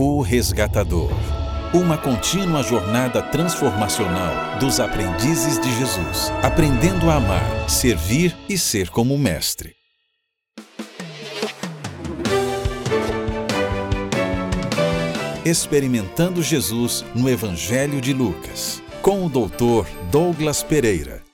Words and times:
O 0.00 0.22
Resgatador. 0.22 1.10
Uma 1.74 1.98
contínua 1.98 2.62
jornada 2.62 3.20
transformacional 3.20 4.56
dos 4.60 4.78
aprendizes 4.78 5.60
de 5.60 5.74
Jesus, 5.76 6.30
aprendendo 6.40 7.10
a 7.10 7.16
amar, 7.16 7.68
servir 7.68 8.32
e 8.48 8.56
ser 8.56 8.90
como 8.90 9.18
mestre. 9.18 9.74
Experimentando 15.44 16.44
Jesus 16.44 17.04
no 17.12 17.28
Evangelho 17.28 18.00
de 18.00 18.12
Lucas, 18.12 18.80
com 19.02 19.26
o 19.26 19.28
Dr. 19.28 19.84
Douglas 20.12 20.62
Pereira. 20.62 21.24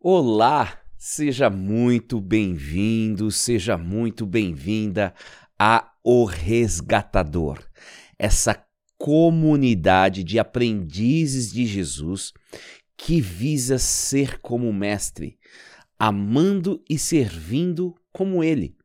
Olá, 0.00 0.80
seja 0.98 1.48
muito 1.48 2.20
bem-vindo, 2.20 3.30
seja 3.30 3.78
muito 3.78 4.26
bem-vinda 4.26 5.14
a 5.56 5.92
O 6.02 6.24
Resgatador 6.24 7.69
essa 8.20 8.62
comunidade 8.98 10.22
de 10.22 10.38
aprendizes 10.38 11.50
de 11.50 11.64
Jesus 11.64 12.34
que 12.94 13.18
visa 13.18 13.78
ser 13.78 14.38
como 14.40 14.70
Mestre, 14.74 15.38
amando 15.98 16.84
e 16.88 16.98
servindo 16.98 17.94
como 18.12 18.44
Ele. 18.44 18.76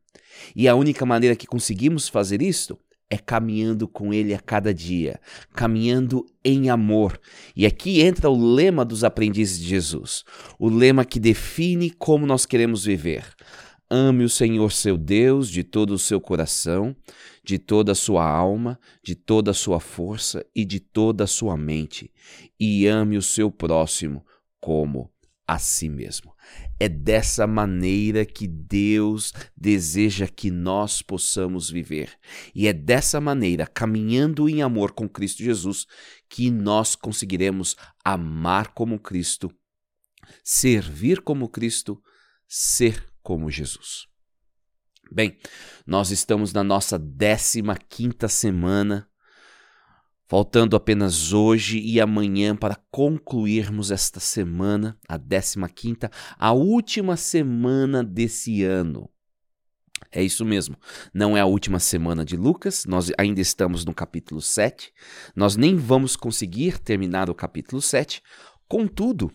E 0.54 0.66
a 0.66 0.74
única 0.74 1.04
maneira 1.04 1.36
que 1.36 1.46
conseguimos 1.46 2.08
fazer 2.08 2.40
isto 2.40 2.78
é 3.10 3.18
caminhando 3.18 3.86
com 3.86 4.12
Ele 4.12 4.32
a 4.32 4.40
cada 4.40 4.72
dia, 4.72 5.20
caminhando 5.52 6.24
em 6.42 6.70
amor. 6.70 7.20
E 7.54 7.66
aqui 7.66 8.00
entra 8.00 8.30
o 8.30 8.54
lema 8.54 8.86
dos 8.86 9.04
aprendizes 9.04 9.60
de 9.60 9.68
Jesus, 9.68 10.24
o 10.58 10.70
lema 10.70 11.04
que 11.04 11.20
define 11.20 11.90
como 11.90 12.26
nós 12.26 12.46
queremos 12.46 12.86
viver. 12.86 13.22
Ame 13.90 14.24
o 14.24 14.30
Senhor 14.30 14.72
seu 14.72 14.96
Deus 14.96 15.50
de 15.50 15.62
todo 15.62 15.90
o 15.92 15.98
seu 15.98 16.20
coração, 16.20 16.96
de 17.46 17.60
toda 17.60 17.92
a 17.92 17.94
sua 17.94 18.28
alma, 18.28 18.78
de 19.04 19.14
toda 19.14 19.52
a 19.52 19.54
sua 19.54 19.78
força 19.78 20.44
e 20.52 20.64
de 20.64 20.80
toda 20.80 21.24
a 21.24 21.28
sua 21.28 21.56
mente, 21.56 22.12
e 22.58 22.88
ame 22.88 23.16
o 23.16 23.22
seu 23.22 23.52
próximo 23.52 24.26
como 24.60 25.12
a 25.46 25.56
si 25.56 25.88
mesmo. 25.88 26.34
É 26.80 26.88
dessa 26.88 27.46
maneira 27.46 28.26
que 28.26 28.48
Deus 28.48 29.32
deseja 29.56 30.26
que 30.26 30.50
nós 30.50 31.02
possamos 31.02 31.70
viver. 31.70 32.18
E 32.52 32.66
é 32.66 32.72
dessa 32.72 33.20
maneira, 33.20 33.64
caminhando 33.64 34.48
em 34.48 34.60
amor 34.60 34.90
com 34.90 35.08
Cristo 35.08 35.44
Jesus, 35.44 35.86
que 36.28 36.50
nós 36.50 36.96
conseguiremos 36.96 37.76
amar 38.04 38.74
como 38.74 38.98
Cristo, 38.98 39.54
servir 40.42 41.20
como 41.20 41.48
Cristo, 41.48 42.02
ser 42.48 43.06
como 43.22 43.48
Jesus. 43.52 44.08
Bem, 45.10 45.38
nós 45.86 46.10
estamos 46.10 46.52
na 46.52 46.64
nossa 46.64 46.98
15 46.98 47.62
quinta 47.88 48.28
semana, 48.28 49.08
faltando 50.26 50.74
apenas 50.74 51.32
hoje 51.32 51.78
e 51.78 52.00
amanhã 52.00 52.56
para 52.56 52.76
concluirmos 52.90 53.92
esta 53.92 54.18
semana, 54.18 54.98
a 55.08 55.16
15 55.16 55.56
quinta, 55.74 56.10
a 56.36 56.52
última 56.52 57.16
semana 57.16 58.02
desse 58.02 58.64
ano. 58.64 59.08
É 60.10 60.22
isso 60.22 60.44
mesmo. 60.44 60.76
Não 61.14 61.36
é 61.36 61.40
a 61.40 61.46
última 61.46 61.78
semana 61.78 62.24
de 62.24 62.36
Lucas, 62.36 62.84
nós 62.84 63.10
ainda 63.16 63.40
estamos 63.40 63.84
no 63.84 63.94
capítulo 63.94 64.42
7. 64.42 64.92
Nós 65.34 65.56
nem 65.56 65.76
vamos 65.76 66.16
conseguir 66.16 66.78
terminar 66.78 67.30
o 67.30 67.34
capítulo 67.34 67.80
7. 67.80 68.22
Contudo, 68.68 69.32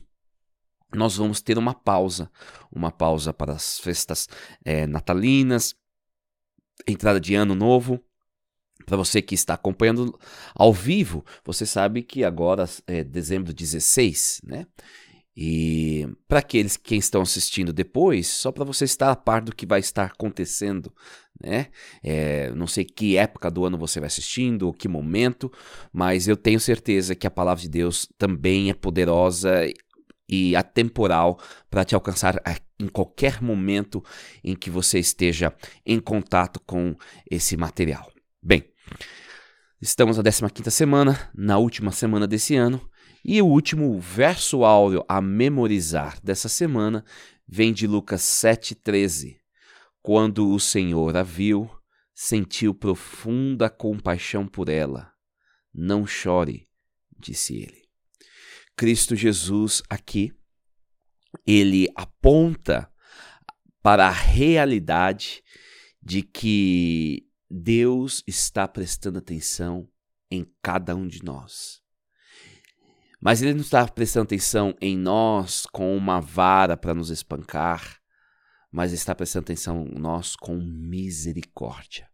nós 0.94 1.18
vamos 1.18 1.42
ter 1.42 1.58
uma 1.58 1.74
pausa, 1.74 2.30
uma 2.72 2.92
pausa 2.92 3.34
para 3.34 3.54
as 3.54 3.80
festas 3.80 4.28
é, 4.64 4.86
natalinas, 4.88 5.76
entrada 6.88 7.20
de 7.20 7.36
ano 7.36 7.56
novo. 7.56 8.00
Para 8.86 8.98
você 8.98 9.22
que 9.22 9.36
está 9.36 9.54
acompanhando 9.54 10.18
ao 10.56 10.74
vivo, 10.74 11.24
você 11.46 11.66
sabe 11.66 12.02
que 12.02 12.24
agora 12.24 12.68
é 12.88 13.04
dezembro 13.04 13.54
16, 13.54 14.42
né? 14.44 14.66
E 15.36 16.08
para 16.28 16.40
aqueles 16.40 16.76
que 16.76 16.96
estão 16.96 17.22
assistindo 17.22 17.72
depois, 17.72 18.28
só 18.28 18.52
para 18.52 18.66
você 18.66 18.84
estar 18.84 19.12
a 19.12 19.16
par 19.16 19.42
do 19.42 19.56
que 19.56 19.66
vai 19.66 19.80
estar 19.80 20.06
acontecendo, 20.06 20.94
né? 21.42 21.68
É, 22.04 22.52
não 22.52 22.68
sei 22.68 22.84
que 22.84 23.16
época 23.18 23.50
do 23.50 23.66
ano 23.66 23.78
você 23.78 24.00
vai 24.00 24.08
assistindo, 24.08 24.64
ou 24.64 24.74
que 24.74 24.88
momento, 24.88 25.52
mas 25.94 26.28
eu 26.28 26.36
tenho 26.36 26.60
certeza 26.60 27.16
que 27.16 27.26
a 27.26 27.32
palavra 27.32 27.62
de 27.62 27.70
Deus 27.70 28.10
também 28.18 28.70
é 28.70 28.74
poderosa 28.74 29.66
e 30.32 30.56
atemporal 30.56 31.38
para 31.70 31.84
te 31.84 31.94
alcançar 31.94 32.42
em 32.80 32.88
qualquer 32.88 33.42
momento 33.42 34.02
em 34.42 34.56
que 34.56 34.70
você 34.70 34.98
esteja 34.98 35.54
em 35.86 36.00
contato 36.00 36.62
com 36.66 36.96
esse 37.30 37.58
material. 37.58 38.10
Bem, 38.42 38.64
estamos 39.82 40.18
na 40.18 40.24
15 40.24 40.72
semana, 40.72 41.30
na 41.36 41.58
última 41.58 41.92
semana 41.92 42.26
desse 42.26 42.56
ano, 42.56 42.90
e 43.24 43.42
o 43.42 43.46
último 43.46 44.00
verso 44.00 44.64
áureo 44.64 45.04
a 45.08 45.22
memorizar 45.22 46.18
dessa 46.24 46.48
semana 46.48 47.04
vem 47.46 47.74
de 47.74 47.86
Lucas 47.86 48.22
7,13. 48.22 49.36
Quando 50.02 50.50
o 50.50 50.60
Senhor 50.60 51.16
a 51.16 51.22
viu, 51.22 51.70
sentiu 52.16 52.74
profunda 52.74 53.70
compaixão 53.70 54.48
por 54.48 54.70
ela. 54.70 55.12
Não 55.74 56.08
chore, 56.08 56.68
disse 57.20 57.56
ele. 57.58 57.81
Cristo 58.82 59.16
Jesus 59.16 59.84
aqui, 59.88 60.34
ele 61.46 61.88
aponta 61.96 62.92
para 63.80 64.08
a 64.08 64.12
realidade 64.12 65.44
de 66.02 66.24
que 66.24 67.28
Deus 67.48 68.24
está 68.26 68.68
prestando 68.68 69.20
atenção 69.20 69.88
em 70.32 70.52
cada 70.64 70.96
um 70.96 71.08
de 71.08 71.24
nós. 71.24 71.80
Mas 73.22 73.44
ele 73.44 73.54
não 73.54 73.62
está 73.62 73.88
prestando 73.88 74.24
atenção 74.24 74.76
em 74.82 74.98
nós 74.98 75.68
com 75.68 75.96
uma 75.96 76.20
vara 76.20 76.76
para 76.76 76.96
nos 76.96 77.12
espancar, 77.12 78.02
mas 78.72 78.94
está 78.94 79.14
prestando 79.14 79.44
atenção 79.44 79.86
em 79.86 80.00
nós 80.00 80.36
com 80.36 80.56
misericórdia. 80.56 82.10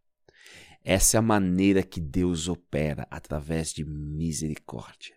Essa 0.83 1.15
é 1.15 1.19
a 1.19 1.21
maneira 1.21 1.81
que 1.81 2.01
Deus 2.01 2.49
opera 2.49 3.07
através 3.09 3.71
de 3.71 3.85
misericórdia. 3.85 5.16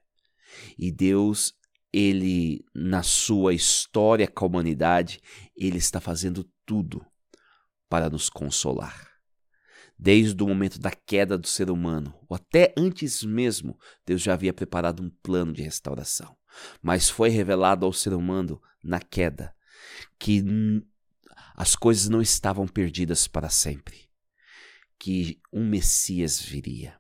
E 0.79 0.91
Deus, 0.91 1.55
ele 1.93 2.65
na 2.75 3.03
sua 3.03 3.55
história 3.55 4.29
com 4.29 4.45
a 4.45 4.49
humanidade, 4.49 5.21
ele 5.57 5.79
está 5.79 6.01
fazendo 6.01 6.49
tudo 6.65 7.05
para 7.89 8.09
nos 8.09 8.29
consolar. 8.29 9.09
Desde 9.99 10.43
o 10.43 10.49
momento 10.49 10.79
da 10.79 10.91
queda 10.91 11.37
do 11.37 11.47
ser 11.47 11.71
humano, 11.71 12.15
ou 12.29 12.35
até 12.35 12.73
antes 12.77 13.23
mesmo, 13.23 13.79
Deus 14.07 14.23
já 14.23 14.33
havia 14.33 14.53
preparado 14.53 15.03
um 15.03 15.11
plano 15.23 15.53
de 15.53 15.63
restauração. 15.63 16.35
Mas 16.81 17.11
foi 17.11 17.29
revelado 17.29 17.85
ao 17.85 17.93
ser 17.93 18.15
humano 18.15 18.61
na 18.83 19.01
queda 19.01 19.55
que 20.19 20.43
as 21.55 21.77
coisas 21.77 22.09
não 22.09 22.23
estavam 22.23 22.67
perdidas 22.67 23.29
para 23.29 23.51
sempre, 23.51 24.09
que 24.99 25.41
um 25.53 25.67
Messias 25.69 26.41
viria 26.41 27.00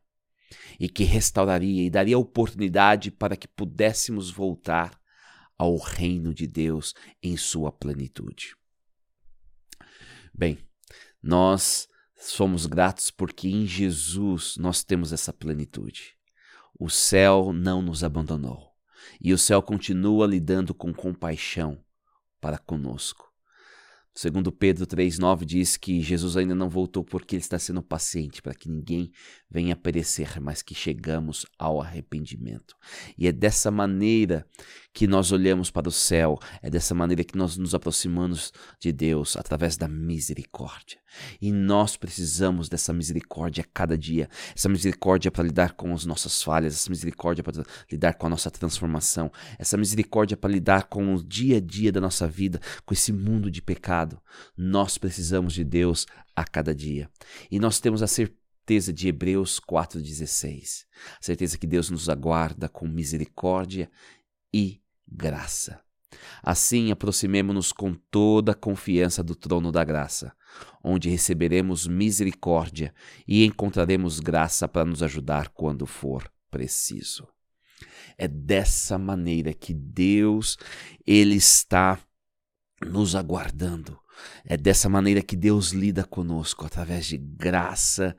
e 0.78 0.88
que 0.88 1.04
restauraria 1.04 1.84
e 1.84 1.90
daria 1.90 2.18
oportunidade 2.18 3.10
para 3.10 3.36
que 3.36 3.48
pudéssemos 3.48 4.30
voltar 4.30 4.98
ao 5.56 5.76
reino 5.76 6.32
de 6.32 6.46
Deus 6.46 6.94
em 7.22 7.36
sua 7.36 7.70
plenitude. 7.70 8.56
Bem, 10.32 10.58
nós 11.22 11.88
somos 12.16 12.66
gratos 12.66 13.10
porque 13.10 13.48
em 13.48 13.66
Jesus 13.66 14.56
nós 14.56 14.82
temos 14.82 15.12
essa 15.12 15.32
plenitude. 15.32 16.16
O 16.78 16.88
céu 16.88 17.52
não 17.52 17.82
nos 17.82 18.02
abandonou 18.02 18.70
e 19.20 19.32
o 19.32 19.38
céu 19.38 19.62
continua 19.62 20.26
lidando 20.26 20.74
com 20.74 20.94
compaixão 20.94 21.82
para 22.40 22.58
conosco. 22.58 23.29
Segundo 24.12 24.50
Pedro 24.50 24.86
3,9 24.86 25.44
diz 25.44 25.76
que 25.76 26.02
Jesus 26.02 26.36
ainda 26.36 26.54
não 26.54 26.68
voltou 26.68 27.04
porque 27.04 27.36
ele 27.36 27.42
está 27.42 27.58
sendo 27.58 27.82
paciente, 27.82 28.42
para 28.42 28.54
que 28.54 28.68
ninguém 28.68 29.10
venha 29.48 29.76
perecer, 29.76 30.40
mas 30.40 30.62
que 30.62 30.74
chegamos 30.74 31.46
ao 31.58 31.80
arrependimento. 31.80 32.76
E 33.16 33.28
é 33.28 33.32
dessa 33.32 33.70
maneira 33.70 34.44
que 34.92 35.06
nós 35.06 35.30
olhamos 35.30 35.70
para 35.70 35.88
o 35.88 35.92
céu, 35.92 36.38
é 36.60 36.68
dessa 36.68 36.94
maneira 36.94 37.22
que 37.22 37.36
nós 37.36 37.56
nos 37.56 37.74
aproximamos 37.74 38.52
de 38.78 38.92
Deus, 38.92 39.36
através 39.36 39.76
da 39.76 39.86
misericórdia. 39.86 40.98
E 41.40 41.52
nós 41.52 41.96
precisamos 41.96 42.68
dessa 42.68 42.92
misericórdia 42.92 43.62
a 43.62 43.66
cada 43.72 43.96
dia. 43.96 44.28
Essa 44.54 44.68
misericórdia 44.68 45.30
para 45.30 45.44
lidar 45.44 45.72
com 45.72 45.92
as 45.92 46.04
nossas 46.04 46.42
falhas, 46.42 46.74
essa 46.74 46.90
misericórdia 46.90 47.42
para 47.42 47.62
lidar 47.90 48.14
com 48.14 48.26
a 48.26 48.30
nossa 48.30 48.50
transformação, 48.50 49.30
essa 49.58 49.76
misericórdia 49.76 50.36
para 50.36 50.50
lidar 50.50 50.84
com 50.84 51.14
o 51.14 51.22
dia 51.22 51.58
a 51.58 51.60
dia 51.60 51.92
da 51.92 52.00
nossa 52.00 52.26
vida, 52.26 52.60
com 52.84 52.92
esse 52.92 53.12
mundo 53.12 53.50
de 53.50 53.62
pecado. 53.62 54.20
Nós 54.56 54.98
precisamos 54.98 55.54
de 55.54 55.64
Deus 55.64 56.06
a 56.34 56.44
cada 56.44 56.74
dia. 56.74 57.08
E 57.50 57.58
nós 57.60 57.78
temos 57.78 58.02
a 58.02 58.06
certeza 58.06 58.92
de 58.92 59.08
Hebreus 59.08 59.60
4,16. 59.60 60.84
A 61.18 61.22
certeza 61.22 61.58
que 61.58 61.66
Deus 61.66 61.90
nos 61.90 62.08
aguarda 62.08 62.68
com 62.68 62.86
misericórdia 62.86 63.90
e 64.52 64.79
graça. 65.10 65.80
Assim, 66.42 66.90
aproximemo-nos 66.90 67.72
com 67.72 67.94
toda 68.10 68.52
a 68.52 68.54
confiança 68.54 69.22
do 69.22 69.34
trono 69.34 69.70
da 69.70 69.84
graça 69.84 70.32
onde 70.82 71.08
receberemos 71.08 71.86
misericórdia 71.86 72.94
e 73.26 73.44
encontraremos 73.44 74.20
graça 74.20 74.66
para 74.66 74.84
nos 74.84 75.02
ajudar 75.02 75.48
quando 75.50 75.86
for 75.86 76.30
preciso. 76.50 77.28
É 78.16 78.26
dessa 78.26 78.98
maneira 78.98 79.52
que 79.52 79.72
Deus 79.72 80.56
ele 81.06 81.36
está 81.36 81.98
nos 82.84 83.14
aguardando. 83.14 83.98
É 84.44 84.56
dessa 84.56 84.88
maneira 84.88 85.22
que 85.22 85.36
Deus 85.36 85.70
lida 85.70 86.04
conosco 86.04 86.66
através 86.66 87.06
de 87.06 87.16
graça 87.16 88.14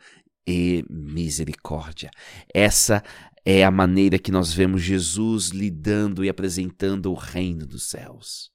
e 0.48 0.84
misericórdia. 0.90 2.10
Essa 2.52 3.04
é 3.44 3.64
a 3.64 3.72
maneira 3.72 4.20
que 4.20 4.32
nós 4.32 4.54
vemos 4.54 4.84
Jesus 4.84 5.50
lidando 5.50 6.24
e 6.24 6.30
apresentando 6.30 7.12
o 7.12 7.16
reino 7.16 7.66
dos 7.66 7.90
céus. 7.90 8.52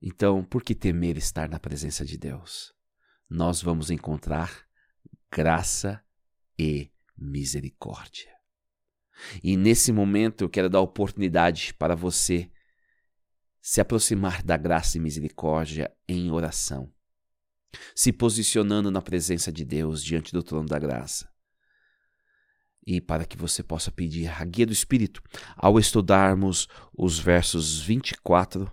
Então, 0.00 0.42
por 0.42 0.62
que 0.62 0.74
temer 0.74 1.18
estar 1.18 1.48
na 1.48 1.60
presença 1.60 2.06
de 2.06 2.16
Deus? 2.16 2.72
Nós 3.28 3.60
vamos 3.60 3.90
encontrar 3.90 4.66
graça 5.30 6.02
e 6.58 6.90
misericórdia. 7.16 8.34
E 9.44 9.58
nesse 9.58 9.92
momento 9.92 10.42
eu 10.42 10.48
quero 10.48 10.70
dar 10.70 10.80
oportunidade 10.80 11.74
para 11.74 11.94
você 11.94 12.50
se 13.60 13.78
aproximar 13.78 14.42
da 14.42 14.56
graça 14.56 14.96
e 14.96 15.00
misericórdia 15.00 15.94
em 16.08 16.30
oração, 16.30 16.90
se 17.94 18.10
posicionando 18.10 18.90
na 18.90 19.02
presença 19.02 19.52
de 19.52 19.66
Deus 19.66 20.02
diante 20.02 20.32
do 20.32 20.42
trono 20.42 20.66
da 20.66 20.78
graça 20.78 21.29
e 22.86 23.00
para 23.00 23.24
que 23.24 23.36
você 23.36 23.62
possa 23.62 23.90
pedir 23.90 24.28
a 24.28 24.44
guia 24.44 24.66
do 24.66 24.72
Espírito 24.72 25.22
ao 25.56 25.78
estudarmos 25.78 26.66
os 26.96 27.18
versos 27.18 27.80
24 27.80 28.70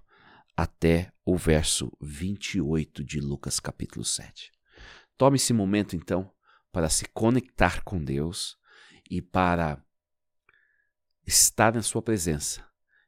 até 0.56 1.12
o 1.26 1.38
verso 1.38 1.92
28 2.02 3.04
de 3.04 3.20
Lucas 3.20 3.60
capítulo 3.60 4.04
7. 4.04 4.52
Tome 5.18 5.36
esse 5.36 5.54
momento 5.54 5.96
então 5.96 6.32
para 6.72 6.90
se 6.90 7.06
conectar 7.14 7.84
com 7.84 8.04
Deus 8.04 8.58
e 9.10 9.22
para 9.22 9.82
estar 11.26 11.74
na 11.74 11.82
sua 11.82 12.02
presença, 12.02 12.66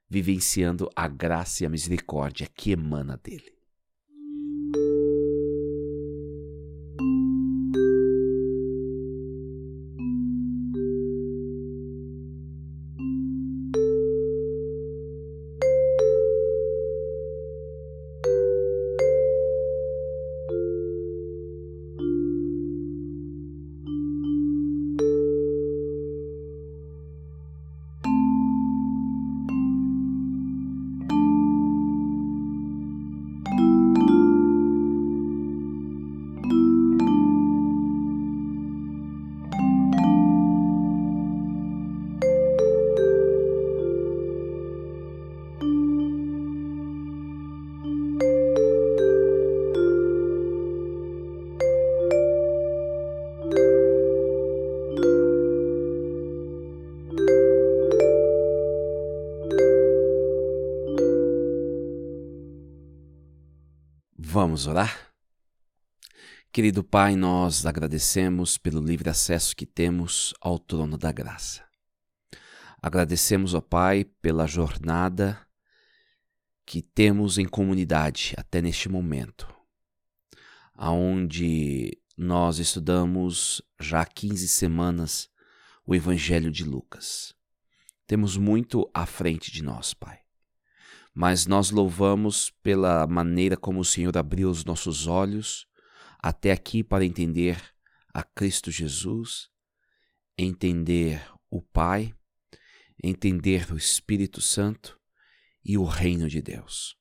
vivenciando 0.10 0.90
a 0.96 1.08
graça 1.08 1.64
e 1.64 1.66
a 1.66 1.70
misericórdia 1.70 2.48
que 2.54 2.72
emana 2.72 3.18
dele. 3.18 3.59
Orar? 64.80 65.14
Querido 66.52 66.84
Pai, 66.84 67.16
nós 67.16 67.66
agradecemos 67.66 68.58
pelo 68.58 68.82
livre 68.82 69.10
acesso 69.10 69.56
que 69.56 69.66
temos 69.66 70.34
ao 70.40 70.58
trono 70.58 70.98
da 70.98 71.12
graça. 71.12 71.64
Agradecemos, 72.82 73.54
ó 73.54 73.62
Pai, 73.62 74.06
pela 74.22 74.48
jornada 74.48 75.46
que 76.66 76.82
temos 76.82 77.38
em 77.38 77.46
comunidade 77.46 78.34
até 78.38 78.62
neste 78.62 78.88
momento, 78.88 79.54
aonde 80.74 81.98
nós 82.18 82.58
estudamos 82.58 83.62
já 83.80 84.02
há 84.02 84.06
15 84.06 84.48
semanas 84.48 85.30
o 85.86 85.94
Evangelho 85.94 86.52
de 86.52 86.64
Lucas. 86.64 87.34
Temos 88.08 88.38
muito 88.38 88.90
à 88.94 89.06
frente 89.06 89.52
de 89.52 89.62
nós, 89.62 89.94
Pai 89.94 90.20
mas 91.20 91.46
nós 91.46 91.70
louvamos 91.70 92.50
pela 92.64 93.06
maneira 93.06 93.58
como 93.58 93.82
o 93.82 93.84
Senhor 93.84 94.18
abriu 94.18 94.50
os 94.50 94.64
nossos 94.64 95.06
olhos 95.06 95.68
até 96.18 96.50
aqui 96.50 96.82
para 96.82 97.04
entender 97.04 97.62
a 98.14 98.24
Cristo 98.24 98.72
Jesus, 98.72 99.50
entender 100.38 101.22
o 101.50 101.62
Pai, 101.62 102.16
entender 103.04 103.70
o 103.70 103.76
Espírito 103.76 104.40
Santo 104.40 104.98
e 105.62 105.78
o 105.78 105.84
reino 105.84 106.30
de 106.30 106.42
Deus. 106.42 106.96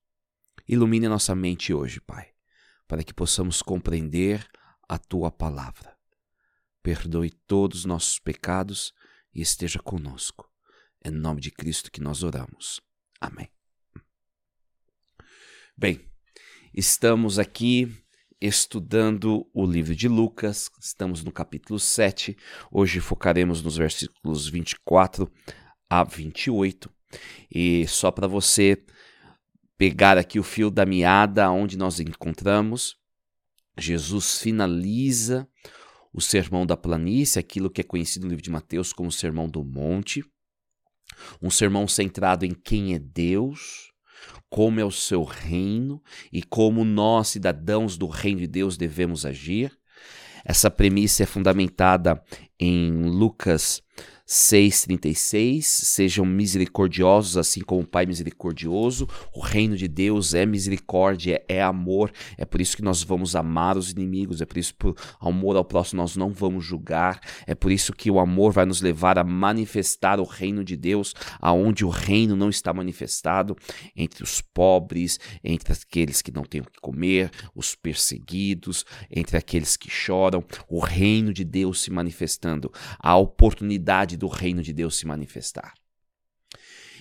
Ilumine 0.67 1.07
nossa 1.07 1.33
mente 1.37 1.73
hoje, 1.73 2.01
Pai, 2.01 2.33
para 2.89 3.05
que 3.05 3.15
possamos 3.15 3.63
compreender 3.63 4.45
a 4.89 4.99
tua 4.99 5.31
palavra. 5.31 5.97
Perdoe 6.83 7.31
todos 7.31 7.81
os 7.81 7.85
nossos 7.85 8.19
pecados 8.19 8.93
e 9.33 9.41
esteja 9.41 9.79
conosco. 9.79 10.51
É 11.05 11.09
em 11.09 11.13
nome 11.13 11.41
de 11.41 11.53
Cristo 11.53 11.89
que 11.89 12.01
nós 12.01 12.25
oramos. 12.25 12.81
Amém. 13.21 13.49
Bem, 15.81 16.01
estamos 16.75 17.39
aqui 17.39 17.97
estudando 18.41 19.49
o 19.55 19.65
livro 19.65 19.95
de 19.95 20.09
Lucas, 20.09 20.69
estamos 20.81 21.23
no 21.23 21.31
capítulo 21.31 21.79
7. 21.79 22.37
Hoje 22.69 22.99
focaremos 22.99 23.63
nos 23.63 23.77
versículos 23.77 24.49
24 24.49 25.31
a 25.89 26.03
28. 26.03 26.91
E 27.49 27.87
só 27.87 28.11
para 28.11 28.27
você 28.27 28.85
pegar 29.77 30.19
aqui 30.19 30.41
o 30.41 30.43
fio 30.43 30.69
da 30.69 30.85
meada 30.85 31.49
onde 31.49 31.79
nós 31.79 32.01
encontramos, 32.01 32.97
Jesus 33.79 34.41
finaliza 34.41 35.49
o 36.13 36.21
sermão 36.21 36.67
da 36.67 36.77
planície, 36.77 37.39
aquilo 37.39 37.71
que 37.71 37.83
é 37.83 37.85
conhecido 37.85 38.25
no 38.25 38.31
livro 38.31 38.43
de 38.43 38.51
Mateus 38.51 38.93
como 38.93 39.11
o 39.11 39.13
sermão 39.13 39.49
do 39.49 39.63
monte, 39.63 40.25
um 41.41 41.51
sermão 41.51 41.87
centrado 41.87 42.45
em 42.45 42.53
quem 42.53 42.95
é 42.97 42.99
Deus, 42.99 43.93
como 44.51 44.81
é 44.81 44.85
o 44.85 44.91
seu 44.91 45.25
reino 45.25 46.03
e 46.33 46.43
como 46.43 46.85
nós, 46.85 47.29
cidadãos 47.29 47.97
do 47.97 48.07
reino 48.07 48.41
de 48.41 48.47
Deus, 48.47 48.77
devemos 48.77 49.27
agir. 49.27 49.73
Essa 50.45 50.71
premissa 50.71 51.23
é 51.23 51.27
fundamentada 51.27 52.23
em 52.59 52.91
Lucas 53.03 53.83
6,36, 54.29 55.63
sejam 55.63 56.27
misericordiosos 56.27 57.39
assim 57.39 57.63
como 57.63 57.81
o 57.81 57.87
Pai 57.87 58.05
misericordioso. 58.05 59.09
O 59.35 59.41
reino 59.41 59.75
de 59.75 59.89
Deus 59.89 60.35
é 60.35 60.45
misericórdia, 60.45 61.43
é 61.49 61.63
amor. 61.63 62.13
É 62.37 62.45
por 62.45 62.61
isso 62.61 62.77
que 62.77 62.83
nós 62.83 63.03
vamos 63.03 63.35
amar 63.35 63.79
os 63.79 63.91
inimigos, 63.91 64.43
é 64.43 64.45
por 64.45 64.59
isso 64.59 64.75
que 64.75 64.79
por 64.81 64.97
amor 65.19 65.57
ao 65.57 65.65
próximo 65.65 66.03
nós 66.03 66.15
não 66.15 66.31
vamos 66.31 66.63
julgar. 66.63 67.21
É 67.47 67.55
por 67.55 67.73
isso 67.73 67.91
que 67.95 68.11
o 68.11 68.21
amor 68.21 68.53
vai 68.53 68.67
nos 68.67 68.83
levar 68.83 69.19
a 69.19 69.25
manifestar 69.25 70.21
o 70.21 70.25
reino 70.25 70.63
de 70.63 70.77
Deus, 70.77 71.15
aonde 71.41 71.83
o 71.83 71.89
reino 71.89 72.37
não 72.37 72.51
está 72.51 72.71
manifestado 72.75 73.57
entre 73.97 74.23
os 74.23 74.43
pobres, 74.43 75.19
entre 75.43 75.73
aqueles 75.73 76.21
que 76.21 76.31
não 76.31 76.43
têm 76.43 76.61
o 76.61 76.65
que 76.65 76.79
comer, 76.83 77.31
os 77.55 77.75
perseguidos, 77.75 78.85
entre 79.11 79.39
aqueles 79.39 79.75
que 79.75 79.91
choram. 79.91 80.45
O 80.69 80.81
reino 80.81 81.33
de 81.33 81.45
Deus 81.45 81.81
se 81.81 81.91
manifestando, 81.91 82.71
a 82.99 83.17
oportunidade 83.17 84.18
do 84.19 84.29
reino 84.29 84.63
de 84.63 84.73
Deus 84.73 84.97
se 84.97 85.07
manifestar. 85.07 85.73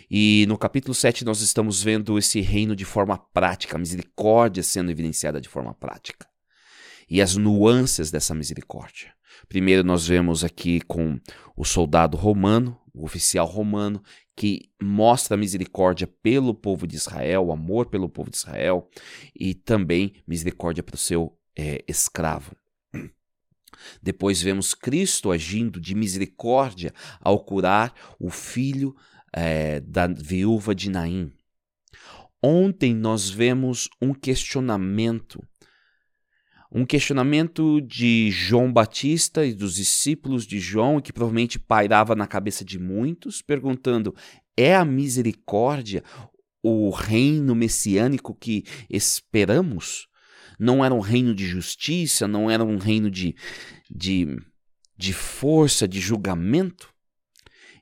E 0.09 0.45
no 0.47 0.57
capítulo 0.57 0.93
7 0.93 1.25
nós 1.25 1.41
estamos 1.41 1.83
vendo 1.83 2.17
esse 2.17 2.39
reino 2.39 2.75
de 2.75 2.85
forma 2.85 3.17
prática, 3.17 3.75
a 3.75 3.79
misericórdia 3.79 4.63
sendo 4.63 4.89
evidenciada 4.89 5.41
de 5.41 5.49
forma 5.49 5.73
prática. 5.73 6.27
E 7.09 7.21
as 7.21 7.35
nuances 7.35 8.09
dessa 8.09 8.33
misericórdia. 8.33 9.13
Primeiro 9.49 9.83
nós 9.83 10.07
vemos 10.07 10.43
aqui 10.43 10.79
com 10.81 11.19
o 11.55 11.65
soldado 11.65 12.15
romano, 12.15 12.79
o 12.93 13.03
oficial 13.03 13.45
romano, 13.45 14.01
que 14.35 14.69
mostra 14.81 15.35
a 15.35 15.37
misericórdia 15.37 16.07
pelo 16.07 16.53
povo 16.53 16.87
de 16.87 16.95
Israel, 16.95 17.45
o 17.45 17.51
amor 17.51 17.87
pelo 17.87 18.07
povo 18.07 18.29
de 18.29 18.37
Israel, 18.37 18.89
e 19.35 19.53
também 19.53 20.13
misericórdia 20.27 20.83
para 20.83 20.95
o 20.95 20.97
seu 20.97 21.37
é, 21.57 21.83
escravo. 21.87 22.55
Depois 24.01 24.41
vemos 24.41 24.73
Cristo 24.73 25.31
agindo 25.31 25.79
de 25.79 25.95
misericórdia 25.95 26.93
ao 27.19 27.39
curar 27.43 27.93
o 28.19 28.29
filho 28.29 28.95
é, 29.33 29.79
da 29.79 30.07
viúva 30.07 30.73
de 30.73 30.89
Naim. 30.89 31.31
Ontem 32.41 32.93
nós 32.93 33.29
vemos 33.29 33.89
um 34.01 34.13
questionamento 34.13 35.43
um 36.71 36.85
questionamento 36.85 37.79
de 37.81 38.29
João 38.29 38.71
Batista 38.71 39.45
e 39.45 39.53
dos 39.53 39.75
discípulos 39.75 40.45
de 40.45 40.59
João, 40.59 40.99
que 40.99 41.13
provavelmente 41.13 41.57
pairava 41.57 42.13
na 42.13 42.27
cabeça 42.27 42.65
de 42.65 42.77
muitos, 42.77 43.41
perguntando: 43.41 44.13
é 44.55 44.75
a 44.75 44.83
misericórdia 44.83 46.03
o 46.61 46.89
reino 46.89 47.55
messiânico 47.55 48.35
que 48.35 48.65
esperamos? 48.89 50.06
Não 50.59 50.83
era 50.83 50.93
um 50.93 50.99
reino 50.99 51.33
de 51.35 51.45
justiça, 51.45 52.27
não 52.27 52.49
era 52.49 52.63
um 52.63 52.77
reino 52.77 53.11
de, 53.11 53.35
de, 53.89 54.27
de 54.97 55.13
força, 55.13 55.87
de 55.87 55.99
julgamento? 55.99 56.93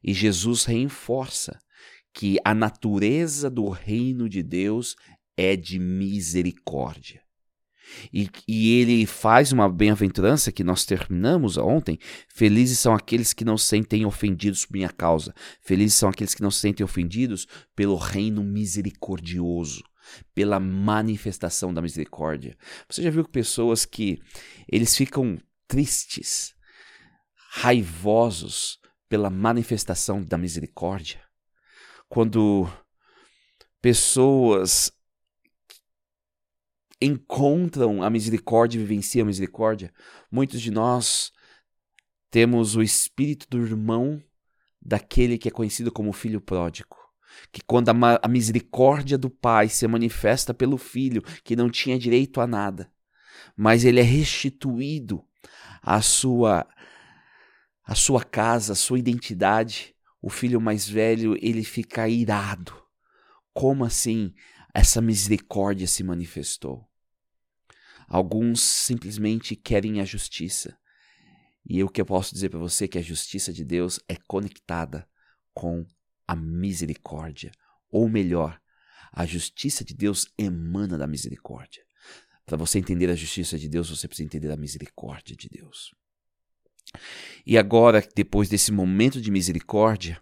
E 0.04 0.14
Jesus 0.14 0.66
reforça 0.66 1.60
que 2.14 2.38
a 2.46 2.54
natureza 2.54 3.50
do 3.50 3.70
reino 3.70 4.30
de 4.30 4.42
Deus 4.44 4.96
é 5.36 5.56
de 5.56 5.80
misericórdia. 5.80 7.26
E, 8.12 8.30
e 8.48 8.80
ele 8.80 9.06
faz 9.06 9.52
uma 9.52 9.70
bem-aventurança 9.70 10.52
que 10.52 10.64
nós 10.64 10.86
terminamos 10.86 11.58
ontem. 11.58 12.00
Felizes 12.28 12.80
são 12.80 12.94
aqueles 12.94 13.34
que 13.34 13.46
não 13.46 13.58
se 13.58 13.68
sentem 13.68 14.06
ofendidos 14.06 14.66
por 14.66 14.74
minha 14.74 14.90
causa. 14.90 15.34
Felizes 15.62 15.96
são 15.96 16.10
aqueles 16.10 16.34
que 16.34 16.42
não 16.42 16.52
se 16.52 16.60
sentem 16.60 16.84
ofendidos 16.84 17.48
pelo 17.76 17.96
reino 17.96 18.44
misericordioso, 18.44 19.84
pela 20.34 20.60
manifestação 20.60 21.74
da 21.74 21.82
misericórdia. 21.82 22.58
Você 22.90 23.02
já 23.02 23.10
viu 23.10 23.28
pessoas 23.28 23.86
que 23.86 24.22
eles 24.72 24.96
ficam 24.96 25.38
tristes, 25.68 26.54
raivosos 27.52 28.80
pela 29.08 29.30
manifestação 29.30 30.24
da 30.24 30.38
misericórdia? 30.38 31.24
Quando 32.08 32.68
pessoas 33.82 34.92
encontram 37.02 38.02
a 38.02 38.10
misericórdia 38.10 38.80
vivenciam 38.80 39.24
a 39.24 39.28
misericórdia. 39.28 39.94
Muitos 40.32 40.62
de 40.62 40.72
nós 40.72 41.32
temos 42.32 42.76
o 42.76 42.82
espírito 42.82 43.48
do 43.50 43.64
irmão 43.64 44.22
daquele 44.82 45.38
que 45.38 45.48
é 45.48 45.52
conhecido 45.52 45.92
como 45.92 46.14
filho 46.14 46.42
pródigo. 46.42 47.05
Que 47.52 47.62
quando 47.62 47.90
a, 47.90 48.20
a 48.22 48.28
misericórdia 48.28 49.18
do 49.18 49.30
pai 49.30 49.70
se 49.70 49.88
manifesta 49.88 50.54
pelo 50.54 50.78
filho, 50.78 51.22
que 51.44 51.56
não 51.56 51.70
tinha 51.70 51.98
direito 51.98 52.42
a 52.42 52.48
nada, 52.48 52.92
mas 53.56 53.86
ele 53.86 54.00
é 54.00 54.04
restituído 54.04 55.24
à 55.82 56.02
sua, 56.02 56.68
à 57.84 57.96
sua 57.96 58.24
casa, 58.24 58.74
à 58.74 58.76
sua 58.76 59.00
identidade, 59.00 59.96
o 60.22 60.30
filho 60.30 60.60
mais 60.60 60.88
velho, 60.90 61.38
ele 61.42 61.64
fica 61.64 62.10
irado. 62.10 62.74
Como 63.54 63.86
assim 63.86 64.34
essa 64.74 65.00
misericórdia 65.00 65.88
se 65.88 66.04
manifestou? 66.04 66.90
Alguns 68.08 68.62
simplesmente 68.62 69.56
querem 69.56 70.02
a 70.02 70.06
justiça. 70.06 70.78
E 71.68 71.84
o 71.84 71.90
que 71.90 72.00
eu 72.00 72.06
posso 72.06 72.34
dizer 72.34 72.50
para 72.50 72.60
você 72.60 72.86
é 72.86 72.88
que 72.88 72.98
a 72.98 73.02
justiça 73.02 73.52
de 73.52 73.64
Deus 73.64 74.00
é 74.08 74.16
conectada 74.28 75.08
com 75.54 75.86
a 76.28 76.36
misericórdia. 76.36 77.52
Ou 77.90 78.10
melhor, 78.10 78.60
a 79.12 79.26
justiça 79.26 79.84
de 79.84 79.94
Deus 79.94 80.28
emana 80.38 80.98
da 80.98 81.08
misericórdia. 81.08 81.84
Para 82.46 82.58
você 82.58 82.78
entender 82.78 83.10
a 83.10 83.16
justiça 83.16 83.58
de 83.58 83.68
Deus, 83.68 83.90
você 83.90 84.08
precisa 84.08 84.26
entender 84.26 84.52
a 84.52 84.58
misericórdia 84.58 85.36
de 85.36 85.50
Deus. 85.50 85.96
E 87.46 87.58
agora, 87.58 88.08
depois 88.16 88.50
desse 88.50 88.72
momento 88.72 89.20
de 89.20 89.32
misericórdia, 89.32 90.22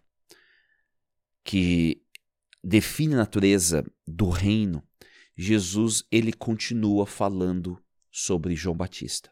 que 1.44 2.02
define 2.64 3.16
a 3.16 3.18
natureza 3.18 3.84
do 4.08 4.30
reino, 4.30 4.82
Jesus 5.36 6.06
ele 6.12 6.32
continua 6.32 7.06
falando 7.06 7.82
sobre 8.12 8.56
João 8.56 8.78
Batista. 8.78 9.32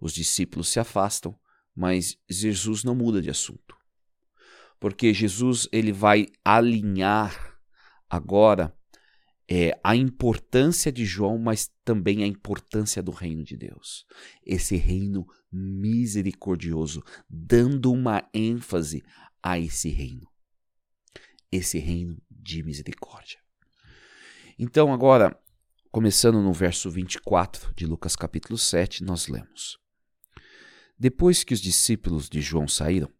Os 0.00 0.12
discípulos 0.12 0.68
se 0.68 0.80
afastam, 0.80 1.38
mas 1.74 2.18
Jesus 2.28 2.84
não 2.84 2.94
muda 2.94 3.22
de 3.22 3.30
assunto. 3.30 3.79
Porque 4.80 5.12
Jesus 5.12 5.68
ele 5.70 5.92
vai 5.92 6.26
alinhar 6.42 7.58
agora 8.08 8.74
é, 9.46 9.78
a 9.84 9.94
importância 9.94 10.90
de 10.90 11.04
João, 11.04 11.36
mas 11.36 11.70
também 11.84 12.24
a 12.24 12.26
importância 12.26 13.02
do 13.02 13.10
reino 13.10 13.44
de 13.44 13.56
Deus. 13.56 14.06
Esse 14.46 14.76
reino 14.76 15.26
misericordioso, 15.52 17.02
dando 17.28 17.92
uma 17.92 18.26
ênfase 18.32 19.02
a 19.42 19.58
esse 19.58 19.90
reino. 19.90 20.26
Esse 21.52 21.78
reino 21.78 22.16
de 22.30 22.62
misericórdia. 22.62 23.38
Então, 24.58 24.92
agora, 24.92 25.36
começando 25.90 26.40
no 26.40 26.52
verso 26.52 26.88
24 26.88 27.74
de 27.74 27.86
Lucas 27.86 28.14
capítulo 28.14 28.56
7, 28.56 29.02
nós 29.02 29.26
lemos: 29.26 29.78
Depois 30.96 31.42
que 31.42 31.52
os 31.52 31.60
discípulos 31.60 32.28
de 32.28 32.40
João 32.40 32.68
saíram, 32.68 33.12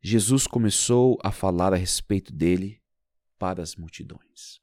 Jesus 0.00 0.46
começou 0.46 1.18
a 1.22 1.30
falar 1.30 1.72
a 1.72 1.76
respeito 1.76 2.32
dele 2.32 2.80
para 3.38 3.62
as 3.62 3.76
multidões. 3.76 4.60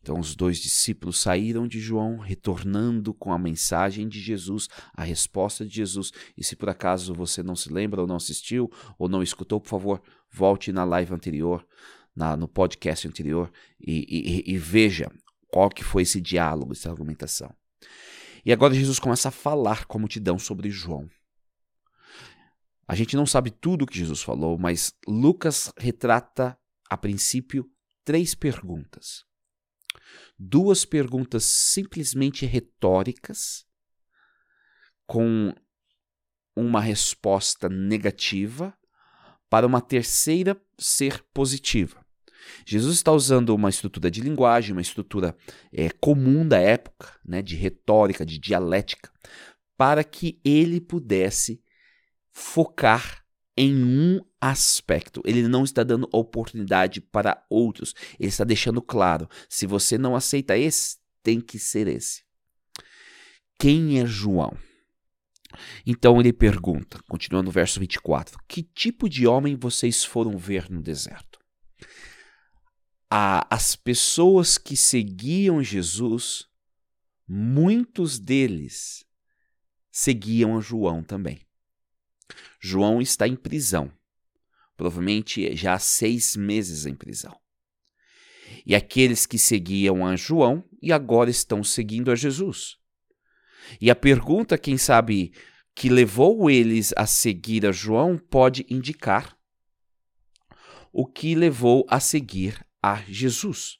Então 0.00 0.18
os 0.18 0.34
dois 0.34 0.58
discípulos 0.58 1.20
saíram 1.20 1.68
de 1.68 1.78
João, 1.78 2.18
retornando 2.18 3.14
com 3.14 3.32
a 3.32 3.38
mensagem 3.38 4.08
de 4.08 4.20
Jesus, 4.20 4.68
a 4.92 5.04
resposta 5.04 5.64
de 5.64 5.76
Jesus. 5.76 6.10
E 6.36 6.42
se 6.42 6.56
por 6.56 6.68
acaso 6.68 7.14
você 7.14 7.40
não 7.42 7.54
se 7.54 7.72
lembra, 7.72 8.00
ou 8.00 8.06
não 8.06 8.16
assistiu, 8.16 8.70
ou 8.98 9.08
não 9.08 9.22
escutou, 9.22 9.60
por 9.60 9.68
favor, 9.68 10.02
volte 10.28 10.72
na 10.72 10.82
live 10.82 11.14
anterior 11.14 11.64
na, 12.14 12.36
no 12.36 12.46
podcast 12.46 13.08
anterior 13.08 13.50
e, 13.80 14.44
e, 14.46 14.54
e 14.54 14.58
veja 14.58 15.10
qual 15.48 15.68
que 15.68 15.84
foi 15.84 16.02
esse 16.02 16.20
diálogo, 16.20 16.72
essa 16.72 16.90
argumentação. 16.90 17.52
E 18.44 18.52
agora 18.52 18.74
Jesus 18.74 18.98
começa 18.98 19.28
a 19.28 19.32
falar 19.32 19.86
com 19.86 19.98
a 19.98 20.00
multidão 20.00 20.38
sobre 20.38 20.70
João. 20.70 21.08
A 22.92 22.94
gente 22.94 23.16
não 23.16 23.24
sabe 23.24 23.50
tudo 23.50 23.84
o 23.84 23.86
que 23.86 23.96
Jesus 23.96 24.22
falou, 24.22 24.58
mas 24.58 24.92
Lucas 25.08 25.72
retrata, 25.78 26.58
a 26.90 26.94
princípio, 26.94 27.66
três 28.04 28.34
perguntas. 28.34 29.24
Duas 30.38 30.84
perguntas 30.84 31.42
simplesmente 31.42 32.44
retóricas, 32.44 33.64
com 35.06 35.54
uma 36.54 36.82
resposta 36.82 37.66
negativa, 37.66 38.76
para 39.48 39.66
uma 39.66 39.80
terceira 39.80 40.62
ser 40.78 41.24
positiva. 41.32 42.04
Jesus 42.66 42.96
está 42.96 43.10
usando 43.10 43.54
uma 43.54 43.70
estrutura 43.70 44.10
de 44.10 44.20
linguagem, 44.20 44.72
uma 44.72 44.82
estrutura 44.82 45.34
é, 45.72 45.88
comum 45.88 46.46
da 46.46 46.58
época, 46.58 47.18
né, 47.24 47.40
de 47.40 47.56
retórica, 47.56 48.26
de 48.26 48.38
dialética, 48.38 49.10
para 49.78 50.04
que 50.04 50.38
ele 50.44 50.78
pudesse 50.78 51.62
focar 52.32 53.24
em 53.56 53.84
um 53.84 54.20
aspecto. 54.40 55.22
Ele 55.24 55.46
não 55.46 55.64
está 55.64 55.82
dando 55.82 56.08
oportunidade 56.12 57.00
para 57.00 57.44
outros. 57.48 57.94
Ele 58.18 58.28
está 58.28 58.44
deixando 58.44 58.82
claro: 58.82 59.28
se 59.48 59.66
você 59.66 59.96
não 59.96 60.16
aceita 60.16 60.56
esse, 60.56 60.96
tem 61.22 61.40
que 61.40 61.58
ser 61.58 61.86
esse. 61.86 62.24
Quem 63.58 64.00
é 64.00 64.06
João? 64.06 64.56
Então 65.86 66.18
ele 66.18 66.32
pergunta, 66.32 66.98
continuando 67.08 67.46
no 67.46 67.52
verso 67.52 67.78
24: 67.78 68.38
Que 68.48 68.62
tipo 68.62 69.08
de 69.08 69.26
homem 69.26 69.54
vocês 69.54 70.04
foram 70.04 70.36
ver 70.36 70.70
no 70.70 70.82
deserto? 70.82 71.42
as 73.14 73.76
pessoas 73.76 74.56
que 74.56 74.74
seguiam 74.74 75.62
Jesus, 75.62 76.48
muitos 77.28 78.18
deles 78.18 79.04
seguiam 79.90 80.58
João 80.62 81.02
também. 81.02 81.46
João 82.60 83.00
está 83.00 83.26
em 83.26 83.36
prisão, 83.36 83.92
provavelmente 84.76 85.54
já 85.56 85.74
há 85.74 85.78
seis 85.78 86.36
meses 86.36 86.86
em 86.86 86.94
prisão. 86.94 87.36
E 88.66 88.74
aqueles 88.74 89.26
que 89.26 89.38
seguiam 89.38 90.06
a 90.06 90.14
João 90.16 90.64
e 90.80 90.92
agora 90.92 91.30
estão 91.30 91.64
seguindo 91.64 92.10
a 92.10 92.14
Jesus. 92.14 92.76
E 93.80 93.90
a 93.90 93.96
pergunta, 93.96 94.58
quem 94.58 94.76
sabe, 94.76 95.32
que 95.74 95.88
levou 95.88 96.50
eles 96.50 96.92
a 96.96 97.06
seguir 97.06 97.66
a 97.66 97.72
João 97.72 98.18
pode 98.18 98.66
indicar 98.68 99.36
o 100.92 101.06
que 101.06 101.34
levou 101.34 101.86
a 101.88 101.98
seguir 101.98 102.64
a 102.82 102.96
Jesus. 103.08 103.78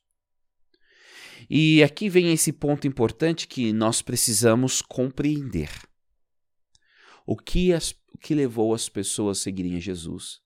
E 1.50 1.82
aqui 1.82 2.09
vem 2.09 2.32
esse 2.32 2.52
ponto 2.52 2.87
importante 2.87 3.47
que 3.47 3.73
nós 3.73 4.00
precisamos 4.00 4.80
compreender. 4.80 5.71
O 7.26 7.37
que, 7.37 7.73
as, 7.73 7.94
que 8.23 8.35
levou 8.35 8.73
as 8.73 8.88
pessoas 8.88 9.38
a 9.38 9.41
seguirem 9.43 9.81
Jesus? 9.81 10.41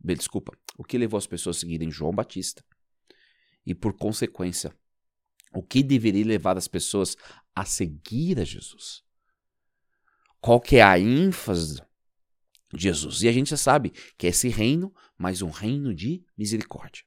Desculpa, 0.00 0.56
o 0.78 0.84
que 0.84 0.96
levou 0.96 1.18
as 1.18 1.26
pessoas 1.26 1.56
a 1.56 1.60
seguirem 1.60 1.90
João 1.90 2.12
Batista? 2.12 2.64
E 3.66 3.74
por 3.74 3.94
consequência, 3.94 4.72
o 5.52 5.62
que 5.62 5.82
deveria 5.82 6.24
levar 6.24 6.56
as 6.56 6.68
pessoas 6.68 7.16
a 7.54 7.64
seguir 7.64 8.38
a 8.38 8.44
Jesus? 8.44 9.02
Qual 10.40 10.60
que 10.60 10.76
é 10.76 10.82
a 10.82 10.98
ênfase 10.98 11.82
de 12.72 12.84
Jesus? 12.84 13.22
E 13.22 13.28
a 13.28 13.32
gente 13.32 13.50
já 13.50 13.56
sabe 13.56 13.90
que 14.16 14.26
é 14.26 14.30
esse 14.30 14.48
reino, 14.48 14.94
mas 15.18 15.42
um 15.42 15.50
reino 15.50 15.92
de 15.92 16.24
misericórdia. 16.38 17.02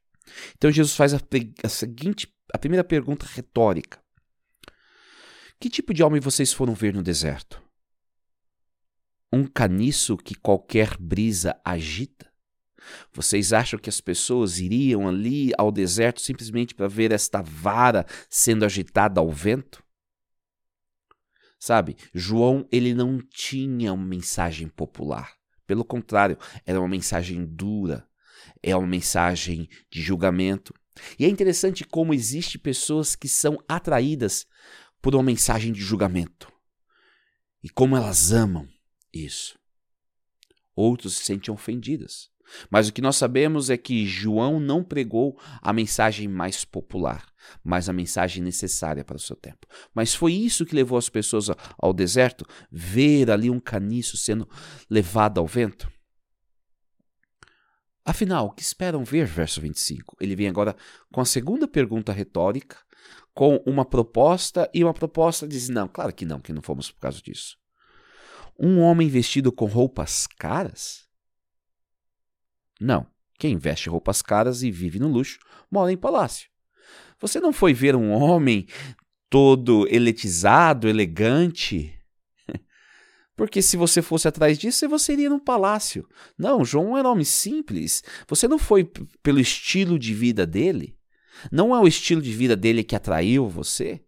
Então 0.58 0.70
Jesus 0.70 0.96
faz 0.96 1.14
a, 1.14 1.22
a 1.64 1.70
seguinte, 1.70 2.28
a 2.54 2.58
primeira 2.58 2.84
pergunta 2.84 3.26
retórica. 3.26 4.04
Que 5.60 5.70
tipo 5.70 5.94
de 5.94 6.04
homem 6.04 6.20
vocês 6.20 6.52
foram 6.52 6.74
ver 6.74 6.94
no 6.94 7.02
deserto? 7.02 7.69
Um 9.32 9.46
caniço 9.46 10.18
que 10.18 10.36
qualquer 10.36 10.98
brisa 10.98 11.60
agita? 11.64 12.30
Vocês 13.14 13.54
acham 13.54 13.80
que 13.80 13.90
as 13.90 14.02
pessoas 14.02 14.60
iriam 14.60 15.08
ali 15.08 15.52
ao 15.58 15.72
deserto 15.72 16.22
simplesmente 16.22 16.74
para 16.74 16.88
ver 16.88 17.12
esta 17.12 17.42
vara 17.42 18.06
sendo 18.30 18.66
agitada 18.66 19.20
ao 19.20 19.30
vento? 19.32 19.84
Sabe, 21.60 21.98
João 22.14 22.68
ele 22.72 22.94
não 22.94 23.20
tinha 23.20 23.94
uma 23.94 24.06
mensagem 24.06 24.68
popular. 24.68 25.36
Pelo 25.68 25.84
contrário, 25.84 26.38
era 26.66 26.80
uma 26.80 26.88
mensagem 26.88 27.46
dura, 27.46 28.08
é 28.64 28.76
uma 28.76 28.88
mensagem 28.88 29.68
de 29.92 30.02
julgamento. 30.02 30.74
E 31.18 31.26
é 31.26 31.30
interessante 31.30 31.84
como 31.84 32.14
existe 32.14 32.58
pessoas 32.58 33.16
que 33.16 33.28
são 33.28 33.58
atraídas 33.68 34.48
por 35.02 35.14
uma 35.14 35.24
mensagem 35.24 35.72
de 35.72 35.82
julgamento. 35.82 36.52
E 37.62 37.70
como 37.70 37.96
elas 37.96 38.32
amam 38.32 38.68
isso. 39.14 39.58
Outros 40.76 41.18
se 41.18 41.26
sentem 41.26 41.54
ofendidas. 41.54 42.30
Mas 42.70 42.88
o 42.88 42.94
que 42.94 43.02
nós 43.02 43.16
sabemos 43.16 43.70
é 43.70 43.78
que 43.78 44.06
João 44.06 44.60
não 44.60 44.84
pregou 44.84 45.40
a 45.62 45.72
mensagem 45.72 46.28
mais 46.28 46.66
popular, 46.66 47.26
mas 47.64 47.88
a 47.88 47.94
mensagem 47.94 48.44
necessária 48.44 49.04
para 49.04 49.18
o 49.18 49.20
seu 49.20 49.36
tempo. 49.36 49.68
Mas 49.94 50.16
foi 50.16 50.34
isso 50.34 50.66
que 50.66 50.76
levou 50.76 50.98
as 50.98 51.10
pessoas 51.10 51.48
ao 51.78 51.94
deserto, 51.94 52.46
ver 52.72 53.30
ali 53.30 53.50
um 53.50 53.60
caniço 53.60 54.18
sendo 54.18 54.50
levado 54.90 55.40
ao 55.40 55.48
vento. 55.48 55.92
Afinal, 58.04 58.48
o 58.48 58.52
que 58.52 58.64
esperam 58.64 59.04
ver? 59.04 59.26
Verso 59.26 59.62
25. 59.62 60.18
Ele 60.20 60.36
vem 60.36 60.48
agora 60.48 60.76
com 61.14 61.22
a 61.22 61.26
segunda 61.26 61.68
pergunta 61.68 62.12
retórica, 62.12 62.78
com 63.34 63.58
uma 63.66 63.86
proposta, 63.86 64.70
e 64.74 64.84
uma 64.84 64.94
proposta 64.94 65.48
diz: 65.48 65.70
não, 65.70 65.88
claro 65.88 66.14
que 66.14 66.26
não, 66.26 66.40
que 66.40 66.52
não 66.52 66.62
fomos 66.62 66.90
por 66.90 67.02
causa 67.02 67.22
disso. 67.22 67.58
Um 68.60 68.80
homem 68.82 69.08
vestido 69.08 69.52
com 69.54 69.66
roupas 69.66 70.28
caras? 70.28 71.08
Não. 72.80 73.08
Quem 73.38 73.58
veste 73.58 73.90
roupas 73.90 74.22
caras 74.22 74.64
e 74.64 74.70
vive 74.70 75.00
no 75.00 75.08
luxo 75.08 75.40
mora 75.72 75.94
em 75.94 75.98
palácio. 75.98 76.50
Você 77.22 77.40
não 77.40 77.54
foi 77.54 77.74
ver 77.74 77.96
um 77.96 78.12
homem 78.12 78.68
todo 79.30 79.88
eletizado, 79.90 80.90
elegante? 80.90 81.98
Porque 83.38 83.62
se 83.62 83.78
você 83.78 84.02
fosse 84.02 84.28
atrás 84.28 84.58
disso, 84.60 84.90
você 84.90 85.14
iria 85.14 85.30
num 85.30 85.40
palácio. 85.40 86.06
Não, 86.38 86.66
João 86.66 86.98
era 86.98 87.08
um 87.08 87.12
homem 87.12 87.24
simples. 87.24 88.04
Você 88.28 88.46
não 88.46 88.60
foi 88.60 88.84
pelo 89.24 89.40
estilo 89.40 89.98
de 89.98 90.14
vida 90.14 90.46
dele. 90.46 90.98
Não 91.50 91.74
é 91.74 91.80
o 91.80 91.88
estilo 91.88 92.22
de 92.22 92.34
vida 92.34 92.58
dele 92.58 92.84
que 92.84 92.96
atraiu 92.96 93.48
você. 93.48 94.04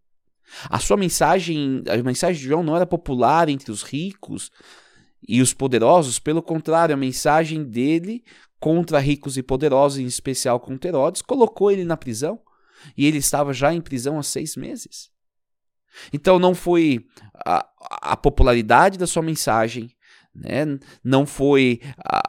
A 0.70 0.80
sua 0.80 0.98
mensagem, 0.98 1.84
a 1.88 2.02
mensagem 2.04 2.42
de 2.42 2.48
João 2.48 2.64
não 2.64 2.76
era 2.76 2.86
popular 2.86 3.50
entre 3.50 3.72
os 3.72 3.84
ricos 3.84 4.52
e 5.28 5.42
os 5.42 5.54
poderosos, 5.54 6.20
pelo 6.20 6.42
contrário, 6.42 6.94
a 6.94 6.98
mensagem 6.98 7.64
dele 7.64 8.24
contra 8.60 9.00
ricos 9.00 9.38
e 9.38 9.44
poderosos, 9.44 10.00
em 10.00 10.06
especial 10.06 10.60
contra 10.60 10.90
Herodes, 10.90 11.22
colocou 11.22 11.72
ele 11.72 11.84
na 11.84 11.98
prisão. 11.98 12.40
E 12.98 13.06
ele 13.06 13.18
estava 13.18 13.54
já 13.54 13.74
em 13.74 13.82
prisão 13.82 14.18
há 14.18 14.24
seis 14.24 14.56
meses. 14.56 15.10
Então 16.14 16.40
não 16.40 16.56
foi 16.56 17.06
a, 17.46 17.68
a 18.02 18.18
popularidade 18.18 18.98
da 18.98 19.06
sua 19.06 19.22
mensagem, 19.22 19.92
né? 20.34 20.80
não 21.04 21.26
foi 21.26 21.82
a, 22.06 22.22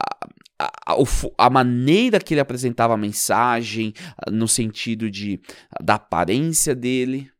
a, 0.59 0.95
a, 1.37 1.49
maneira 1.49 2.19
que 2.19 2.33
ele 2.33 2.41
apresentava 2.41 2.93
a 2.93 2.97
mensagem, 2.97 3.93
no 4.29 4.47
sentido 4.47 5.09
de 5.09 5.39
da 5.81 5.95
aparência 5.95 6.75
dele. 6.75 7.31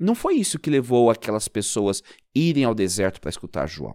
Não 0.00 0.14
foi 0.14 0.36
isso 0.36 0.58
que 0.58 0.70
levou 0.70 1.10
aquelas 1.10 1.46
pessoas 1.46 2.02
irem 2.34 2.64
ao 2.64 2.74
deserto 2.74 3.20
para 3.20 3.28
escutar 3.28 3.66
João. 3.66 3.94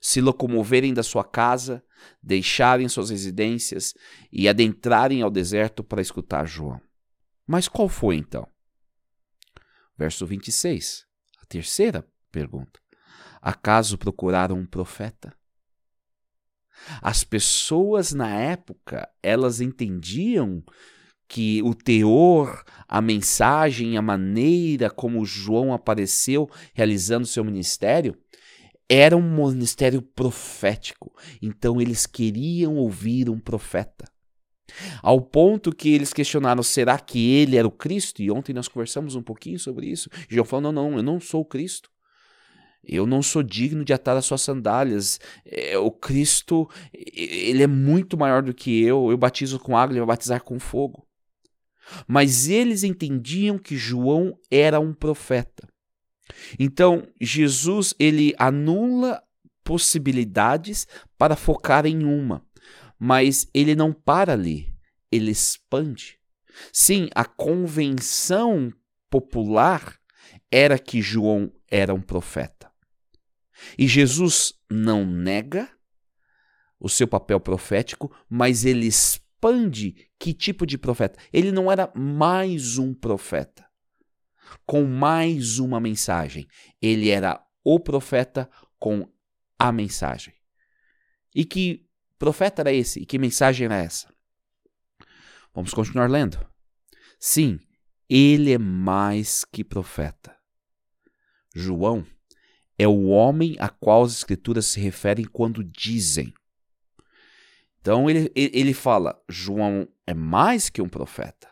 Se 0.00 0.20
locomoverem 0.20 0.92
da 0.92 1.04
sua 1.04 1.22
casa, 1.22 1.84
deixarem 2.20 2.88
suas 2.88 3.10
residências 3.10 3.94
e 4.32 4.48
adentrarem 4.48 5.22
ao 5.22 5.30
deserto 5.30 5.84
para 5.84 6.02
escutar 6.02 6.44
João. 6.46 6.80
Mas 7.46 7.68
qual 7.68 7.88
foi 7.88 8.16
então? 8.16 8.44
Verso 9.96 10.26
26, 10.26 11.06
a 11.40 11.46
terceira 11.46 12.04
pergunta. 12.32 12.80
Acaso 13.40 13.96
procuraram 13.96 14.58
um 14.58 14.66
profeta? 14.66 15.32
As 17.00 17.22
pessoas 17.22 18.12
na 18.12 18.28
época, 18.28 19.08
elas 19.22 19.60
entendiam 19.60 20.64
que 21.28 21.62
o 21.62 21.74
teor, 21.74 22.62
a 22.88 23.00
mensagem, 23.00 23.96
a 23.96 24.02
maneira 24.02 24.90
como 24.90 25.24
João 25.24 25.72
apareceu 25.72 26.48
realizando 26.74 27.26
seu 27.26 27.44
ministério 27.44 28.16
era 28.88 29.16
um 29.16 29.50
ministério 29.50 30.02
profético. 30.02 31.12
Então 31.40 31.80
eles 31.80 32.06
queriam 32.06 32.76
ouvir 32.76 33.30
um 33.30 33.38
profeta. 33.38 34.04
Ao 35.02 35.20
ponto 35.20 35.74
que 35.74 35.90
eles 35.90 36.12
questionaram: 36.12 36.62
será 36.62 36.98
que 36.98 37.32
ele 37.34 37.56
era 37.56 37.66
o 37.66 37.72
Cristo? 37.72 38.22
E 38.22 38.30
ontem 38.30 38.52
nós 38.52 38.68
conversamos 38.68 39.14
um 39.14 39.22
pouquinho 39.22 39.58
sobre 39.58 39.86
isso. 39.86 40.08
João 40.28 40.44
falou: 40.44 40.72
não, 40.72 40.90
não, 40.90 40.96
eu 40.96 41.02
não 41.02 41.20
sou 41.20 41.42
o 41.42 41.44
Cristo. 41.44 41.90
Eu 42.86 43.06
não 43.06 43.22
sou 43.22 43.42
digno 43.42 43.82
de 43.82 43.94
atar 43.94 44.16
as 44.16 44.26
suas 44.26 44.42
sandálias. 44.42 45.18
É, 45.46 45.78
o 45.78 45.90
Cristo, 45.90 46.68
ele 46.92 47.62
é 47.62 47.66
muito 47.66 48.16
maior 48.16 48.42
do 48.42 48.52
que 48.52 48.82
eu. 48.82 49.10
Eu 49.10 49.16
batizo 49.16 49.58
com 49.58 49.76
água, 49.76 49.92
ele 49.92 50.00
vai 50.00 50.08
batizar 50.08 50.42
com 50.42 50.58
fogo. 50.58 51.03
Mas 52.06 52.48
eles 52.48 52.82
entendiam 52.82 53.58
que 53.58 53.76
João 53.76 54.38
era 54.50 54.80
um 54.80 54.92
profeta. 54.92 55.68
Então, 56.58 57.06
Jesus 57.20 57.94
ele 57.98 58.34
anula 58.38 59.22
possibilidades 59.62 60.86
para 61.18 61.36
focar 61.36 61.86
em 61.86 62.04
uma, 62.04 62.44
mas 62.98 63.48
ele 63.54 63.74
não 63.74 63.92
para 63.92 64.32
ali, 64.32 64.74
ele 65.10 65.30
expande. 65.30 66.18
Sim, 66.72 67.08
a 67.14 67.24
convenção 67.24 68.72
popular 69.10 69.98
era 70.50 70.78
que 70.78 71.02
João 71.02 71.52
era 71.70 71.94
um 71.94 72.00
profeta. 72.00 72.70
E 73.78 73.86
Jesus 73.86 74.54
não 74.70 75.04
nega 75.04 75.68
o 76.78 76.88
seu 76.88 77.08
papel 77.08 77.40
profético, 77.40 78.14
mas 78.28 78.64
ele 78.64 78.86
expande 78.86 80.08
que 80.24 80.32
tipo 80.32 80.64
de 80.64 80.78
profeta. 80.78 81.18
Ele 81.30 81.52
não 81.52 81.70
era 81.70 81.92
mais 81.94 82.78
um 82.78 82.94
profeta 82.94 83.68
com 84.64 84.82
mais 84.86 85.58
uma 85.58 85.78
mensagem. 85.78 86.48
Ele 86.80 87.10
era 87.10 87.46
o 87.62 87.78
profeta 87.78 88.48
com 88.78 89.06
a 89.58 89.70
mensagem. 89.70 90.32
E 91.34 91.44
que 91.44 91.86
profeta 92.18 92.62
era 92.62 92.72
esse? 92.72 93.00
E 93.00 93.04
que 93.04 93.18
mensagem 93.18 93.66
era 93.66 93.76
essa? 93.76 94.08
Vamos 95.52 95.74
continuar 95.74 96.08
lendo. 96.08 96.38
Sim, 97.20 97.60
ele 98.08 98.50
é 98.50 98.58
mais 98.58 99.44
que 99.44 99.62
profeta. 99.62 100.34
João 101.54 102.02
é 102.78 102.88
o 102.88 103.08
homem 103.08 103.56
a 103.58 103.68
qual 103.68 104.02
as 104.02 104.12
escrituras 104.12 104.64
se 104.64 104.80
referem 104.80 105.26
quando 105.26 105.62
dizem. 105.62 106.32
Então 107.84 108.08
ele, 108.08 108.32
ele 108.34 108.72
fala: 108.72 109.22
João 109.28 109.86
é 110.06 110.14
mais 110.14 110.70
que 110.70 110.80
um 110.80 110.88
profeta. 110.88 111.46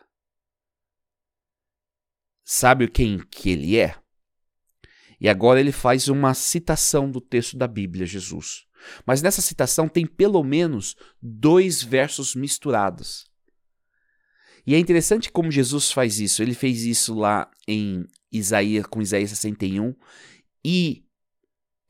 Sabe 2.42 2.88
quem 2.88 3.18
que 3.18 3.50
ele 3.50 3.78
é? 3.78 3.94
E 5.20 5.28
agora 5.28 5.60
ele 5.60 5.70
faz 5.70 6.08
uma 6.08 6.32
citação 6.32 7.10
do 7.10 7.20
texto 7.20 7.58
da 7.58 7.68
Bíblia, 7.68 8.06
Jesus. 8.06 8.64
Mas 9.06 9.20
nessa 9.20 9.42
citação 9.42 9.86
tem 9.86 10.06
pelo 10.06 10.42
menos 10.42 10.96
dois 11.20 11.82
versos 11.82 12.34
misturados. 12.34 13.30
E 14.66 14.74
é 14.74 14.78
interessante 14.78 15.30
como 15.30 15.50
Jesus 15.50 15.92
faz 15.92 16.18
isso. 16.18 16.42
Ele 16.42 16.54
fez 16.54 16.86
isso 16.86 17.14
lá 17.14 17.50
em 17.68 18.06
Isaías, 18.32 18.86
com 18.86 19.02
Isaías 19.02 19.28
61 19.28 19.94
e 20.64 21.04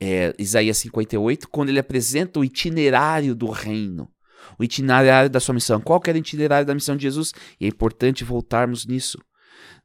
é, 0.01 0.35
Isaías 0.37 0.79
58, 0.79 1.49
quando 1.49 1.69
ele 1.69 1.79
apresenta 1.79 2.41
o 2.41 2.45
itinerário 2.45 3.37
do 3.37 3.49
reino, 3.49 4.12
o 4.59 4.65
itinerário 4.65 5.31
da 5.31 5.41
sua 5.41 5.55
missão. 5.55 5.81
Qual 5.81 6.01
era 6.07 6.17
o 6.17 6.21
itinerário 6.21 6.67
da 6.67 6.75
missão 6.75 6.97
de 6.97 7.03
Jesus? 7.03 7.33
E 7.61 7.65
é 7.65 7.69
importante 7.69 8.25
voltarmos 8.25 8.87
nisso 8.87 9.19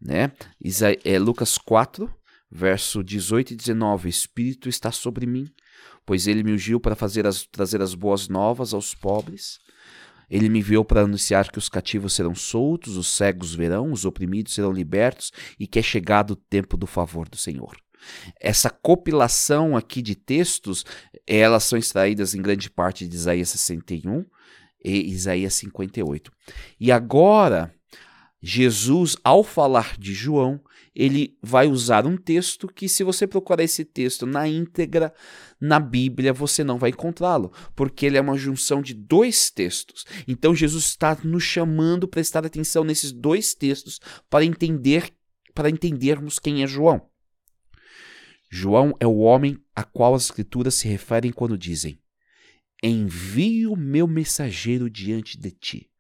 né? 0.02 0.32
Isa 0.64 0.96
é, 1.04 1.20
Lucas 1.20 1.58
4, 1.58 2.12
verso 2.50 3.04
18 3.04 3.54
e 3.54 3.56
19. 3.56 4.08
O 4.08 4.10
Espírito 4.10 4.70
está 4.70 4.92
sobre 4.92 5.26
mim, 5.26 5.48
pois 6.06 6.28
ele 6.28 6.44
me 6.44 6.54
ungiu 6.54 6.80
para 6.80 6.96
fazer 6.96 7.26
as, 7.26 7.46
trazer 7.46 7.82
as 7.82 7.94
boas 7.94 8.28
novas 8.28 8.74
aos 8.74 8.94
pobres. 8.94 9.60
Ele 10.30 10.50
me 10.50 10.60
enviou 10.60 10.84
para 10.84 11.02
anunciar 11.02 11.50
que 11.50 11.58
os 11.58 11.70
cativos 11.70 12.14
serão 12.14 12.36
soltos, 12.36 12.98
os 12.98 13.08
cegos 13.08 13.56
verão, 13.56 13.92
os 13.92 14.04
oprimidos 14.04 14.54
serão 14.54 14.74
libertos 14.74 15.32
e 15.58 15.66
que 15.66 15.80
é 15.80 15.82
chegado 15.82 16.32
o 16.32 16.36
tempo 16.36 16.76
do 16.76 16.86
favor 16.86 17.30
do 17.30 17.38
Senhor. 17.38 17.78
Essa 18.40 18.70
compilação 18.70 19.76
aqui 19.76 20.02
de 20.02 20.16
textos, 20.16 20.86
elas 21.26 21.64
são 21.64 21.80
extraídas 21.80 22.36
em 22.36 22.42
grande 22.42 22.70
parte 22.70 23.08
de 23.08 23.16
Isaías 23.16 23.50
61 23.50 24.26
e 24.84 25.12
Isaías 25.12 25.54
58. 25.56 26.32
E 26.80 26.92
agora, 26.92 27.74
Jesus, 28.42 29.18
ao 29.24 29.44
falar 29.44 29.98
de 29.98 30.14
João, 30.14 30.62
ele 30.96 31.38
vai 31.44 31.68
usar 31.68 32.08
um 32.08 32.18
texto 32.18 32.68
que, 32.68 32.90
se 32.90 33.04
você 33.04 33.28
procurar 33.28 33.64
esse 33.64 33.86
texto 33.86 34.26
na 34.26 34.48
íntegra 34.48 35.14
na 35.62 35.80
Bíblia, 35.80 36.34
você 36.34 36.64
não 36.64 36.78
vai 36.78 36.90
encontrá-lo, 36.90 37.52
porque 37.76 38.06
ele 38.06 38.18
é 38.18 38.22
uma 38.22 38.38
junção 38.38 38.82
de 38.82 38.94
dois 38.94 39.52
textos. 39.52 40.06
Então, 40.28 40.56
Jesus 40.56 40.86
está 40.86 41.18
nos 41.24 41.44
chamando 41.44 42.08
prestar 42.08 42.46
atenção 42.46 42.84
nesses 42.84 43.12
dois 43.12 43.54
textos 43.54 44.00
para 44.30 44.46
entender, 44.46 45.12
para 45.54 45.70
entendermos 45.70 46.40
quem 46.40 46.64
é 46.64 46.68
João. 46.68 47.08
João 48.50 48.94
é 49.00 49.06
o 49.06 49.18
homem 49.18 49.58
a 49.76 49.84
qual 49.84 50.16
as 50.16 50.26
Escrituras 50.26 50.76
se 50.76 50.88
referem 50.88 51.32
quando 51.32 51.58
dizem: 51.58 52.00
Envio 52.82 53.76
meu 53.76 54.08
mensageiro 54.08 54.90
diante 54.90 55.38
de 55.38 55.52
ti 55.52 55.92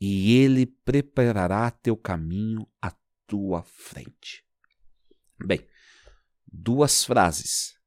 e 0.00 0.36
ele 0.36 0.66
preparará 0.66 1.70
teu 1.70 1.96
caminho 1.96 2.66
à 2.80 2.90
tua 3.26 3.62
frente. 3.62 4.44
Bem, 5.38 5.66
duas 6.50 7.04
frases. 7.04 7.78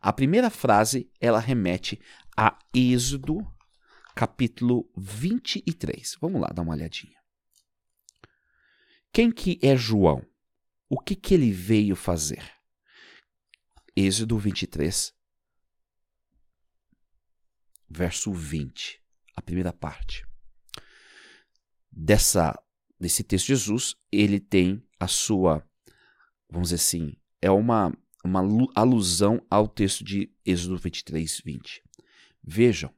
A 0.00 0.12
primeira 0.12 0.48
frase, 0.48 1.10
ela 1.20 1.38
remete 1.38 2.00
a 2.36 2.58
Êxodo, 2.74 3.46
capítulo 4.14 4.90
23. 4.96 6.16
Vamos 6.20 6.40
lá 6.40 6.48
dar 6.48 6.62
uma 6.62 6.72
olhadinha. 6.72 7.18
Quem 9.12 9.30
que 9.30 9.58
é 9.62 9.76
João? 9.76 10.24
O 10.88 10.98
que 10.98 11.14
que 11.14 11.34
ele 11.34 11.50
veio 11.50 11.94
fazer? 11.96 12.52
Êxodo 13.94 14.38
23, 14.38 15.12
verso 17.88 18.32
20, 18.32 19.00
a 19.34 19.42
primeira 19.42 19.72
parte 19.72 20.26
dessa 21.90 22.54
desse 22.98 23.22
texto 23.22 23.46
Jesus, 23.46 23.94
ele 24.10 24.40
tem 24.40 24.82
a 24.98 25.06
sua, 25.06 25.64
vamos 26.50 26.70
dizer 26.70 26.76
assim, 26.76 27.16
é 27.40 27.50
uma, 27.50 27.96
uma 28.24 28.40
alusão 28.74 29.40
ao 29.48 29.68
texto 29.68 30.02
de 30.02 30.32
Êxodo 30.44 30.76
23, 30.76 31.40
20. 31.44 31.82
Vejam, 32.42 32.92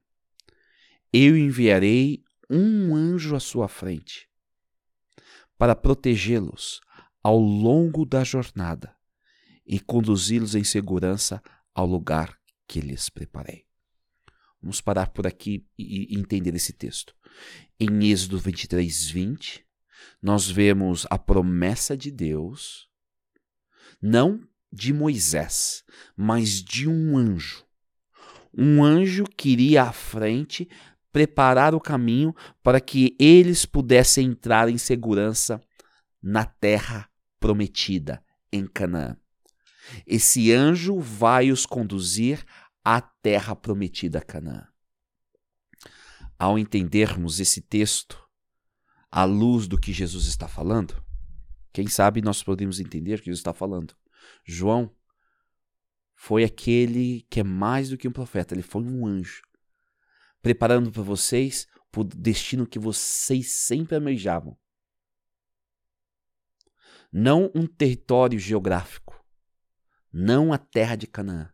eu 1.12 1.36
enviarei 1.36 2.24
um 2.48 2.94
anjo 2.94 3.36
à 3.36 3.40
sua 3.40 3.68
frente 3.68 4.28
para 5.58 5.76
protegê-los 5.76 6.80
ao 7.22 7.38
longo 7.38 8.06
da 8.06 8.24
jornada 8.24 8.96
e 9.66 9.78
conduzi-los 9.78 10.54
em 10.54 10.64
segurança 10.64 11.42
ao 11.74 11.86
lugar 11.86 12.38
que 12.66 12.80
lhes 12.80 13.10
preparei. 13.10 13.69
Vamos 14.62 14.80
parar 14.80 15.08
por 15.08 15.26
aqui 15.26 15.66
e 15.78 16.18
entender 16.18 16.54
esse 16.54 16.72
texto. 16.72 17.14
Em 17.78 18.10
Êxodo 18.10 18.38
23, 18.38 19.08
20, 19.10 19.64
nós 20.22 20.50
vemos 20.50 21.06
a 21.08 21.18
promessa 21.18 21.96
de 21.96 22.10
Deus, 22.10 22.88
não 24.02 24.40
de 24.72 24.92
Moisés, 24.92 25.82
mas 26.16 26.62
de 26.62 26.88
um 26.88 27.16
anjo. 27.16 27.64
Um 28.56 28.84
anjo 28.84 29.24
que 29.24 29.50
iria 29.50 29.84
à 29.84 29.92
frente 29.92 30.68
preparar 31.12 31.74
o 31.74 31.80
caminho 31.80 32.34
para 32.62 32.80
que 32.80 33.16
eles 33.18 33.64
pudessem 33.64 34.28
entrar 34.28 34.68
em 34.68 34.78
segurança 34.78 35.60
na 36.22 36.44
terra 36.44 37.08
prometida, 37.38 38.22
em 38.52 38.66
Canaã. 38.66 39.16
Esse 40.06 40.52
anjo 40.52 41.00
vai 41.00 41.50
os 41.50 41.66
conduzir 41.66 42.44
à 42.84 43.00
terra 43.00 43.54
prometida, 43.54 44.20
Canaã 44.20 44.70
ao 46.40 46.58
entendermos 46.58 47.38
esse 47.38 47.60
texto 47.60 48.18
à 49.10 49.24
luz 49.24 49.68
do 49.68 49.78
que 49.78 49.92
Jesus 49.92 50.24
está 50.24 50.48
falando, 50.48 51.04
quem 51.70 51.86
sabe 51.86 52.22
nós 52.22 52.42
podemos 52.42 52.80
entender 52.80 53.16
o 53.16 53.18
que 53.18 53.26
Jesus 53.26 53.40
está 53.40 53.52
falando. 53.52 53.94
João 54.42 54.90
foi 56.14 56.42
aquele 56.42 57.26
que 57.28 57.40
é 57.40 57.42
mais 57.42 57.90
do 57.90 57.98
que 57.98 58.08
um 58.08 58.12
profeta, 58.12 58.54
ele 58.54 58.62
foi 58.62 58.82
um 58.82 59.06
anjo, 59.06 59.42
preparando 60.40 60.90
para 60.90 61.02
vocês 61.02 61.66
o 61.94 62.04
destino 62.04 62.66
que 62.66 62.78
vocês 62.78 63.52
sempre 63.52 63.96
almejavam. 63.96 64.58
Não 67.12 67.50
um 67.54 67.66
território 67.66 68.38
geográfico, 68.38 69.22
não 70.10 70.54
a 70.54 70.58
terra 70.58 70.96
de 70.96 71.06
Canaã, 71.06 71.52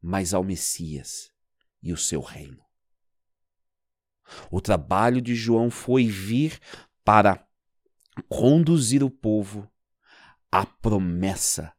mas 0.00 0.32
ao 0.32 0.42
Messias 0.42 1.32
e 1.82 1.92
o 1.92 1.96
seu 1.96 2.20
reino. 2.20 2.64
O 4.50 4.60
trabalho 4.60 5.20
de 5.20 5.34
João 5.34 5.70
foi 5.70 6.06
vir 6.06 6.60
para 7.04 7.46
conduzir 8.28 9.02
o 9.02 9.10
povo 9.10 9.70
à 10.50 10.64
promessa, 10.64 11.74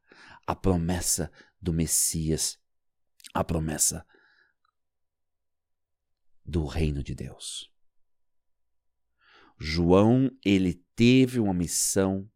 à 0.46 0.54
promessa 0.54 1.30
do 1.60 1.72
Messias, 1.72 2.58
à 3.32 3.42
promessa 3.42 4.06
do 6.44 6.66
reino 6.66 7.02
de 7.02 7.14
Deus. 7.14 7.72
João, 9.58 10.30
ele 10.44 10.74
teve 10.96 11.38
uma 11.38 11.54
missão 11.54 12.28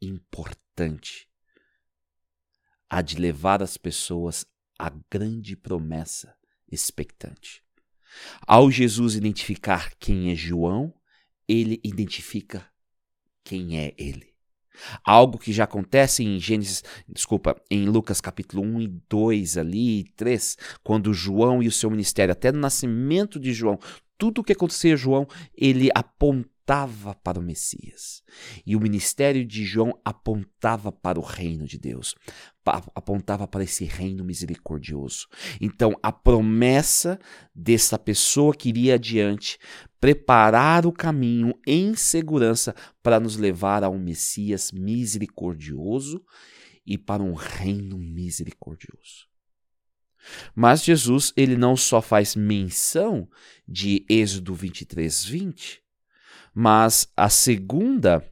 importante, 0.00 1.28
a 2.88 3.02
de 3.02 3.16
levar 3.16 3.62
as 3.62 3.76
pessoas 3.76 4.44
à 4.80 4.90
grande 5.10 5.54
promessa 5.54 6.34
expectante. 6.72 7.62
Ao 8.46 8.70
Jesus 8.70 9.14
identificar 9.14 9.92
quem 9.98 10.32
é 10.32 10.34
João, 10.34 10.94
ele 11.46 11.78
identifica 11.84 12.66
quem 13.44 13.78
é 13.78 13.92
ele. 13.98 14.30
Algo 15.04 15.36
que 15.36 15.52
já 15.52 15.64
acontece 15.64 16.24
em 16.24 16.40
Gênesis, 16.40 16.82
desculpa, 17.06 17.60
em 17.70 17.84
Lucas 17.84 18.22
capítulo 18.22 18.62
1 18.62 18.80
e 18.80 18.88
2 19.08 19.58
ali, 19.58 20.04
3, 20.16 20.56
quando 20.82 21.12
João 21.12 21.62
e 21.62 21.68
o 21.68 21.72
seu 21.72 21.90
ministério, 21.90 22.32
até 22.32 22.50
no 22.50 22.58
nascimento 22.58 23.38
de 23.38 23.52
João, 23.52 23.78
tudo 24.16 24.40
o 24.40 24.44
que 24.44 24.54
acontecia 24.54 24.94
a 24.94 24.96
João, 24.96 25.28
ele 25.54 25.90
apontava 26.70 27.14
para 27.16 27.38
o 27.38 27.42
Messias. 27.42 28.22
E 28.64 28.76
o 28.76 28.80
ministério 28.80 29.44
de 29.44 29.64
João 29.64 29.92
apontava 30.04 30.92
para 30.92 31.18
o 31.18 31.22
reino 31.22 31.66
de 31.66 31.76
Deus, 31.78 32.14
apontava 32.94 33.48
para 33.48 33.64
esse 33.64 33.84
reino 33.84 34.24
misericordioso. 34.24 35.26
Então, 35.60 35.96
a 36.00 36.12
promessa 36.12 37.18
dessa 37.52 37.98
pessoa 37.98 38.54
que 38.54 38.68
iria 38.68 38.94
adiante 38.94 39.58
preparar 40.00 40.86
o 40.86 40.92
caminho 40.92 41.52
em 41.66 41.94
segurança 41.96 42.74
para 43.02 43.18
nos 43.18 43.36
levar 43.36 43.82
a 43.82 43.90
um 43.90 43.98
Messias 43.98 44.70
misericordioso 44.70 46.24
e 46.86 46.96
para 46.96 47.22
um 47.22 47.34
reino 47.34 47.98
misericordioso. 47.98 49.28
Mas 50.54 50.84
Jesus, 50.84 51.32
ele 51.36 51.56
não 51.56 51.76
só 51.76 52.00
faz 52.00 52.36
menção 52.36 53.28
de 53.66 54.04
Êxodo 54.08 54.54
23, 54.54 55.24
20, 55.24 55.82
mas 56.54 57.08
a 57.16 57.28
segunda 57.28 58.24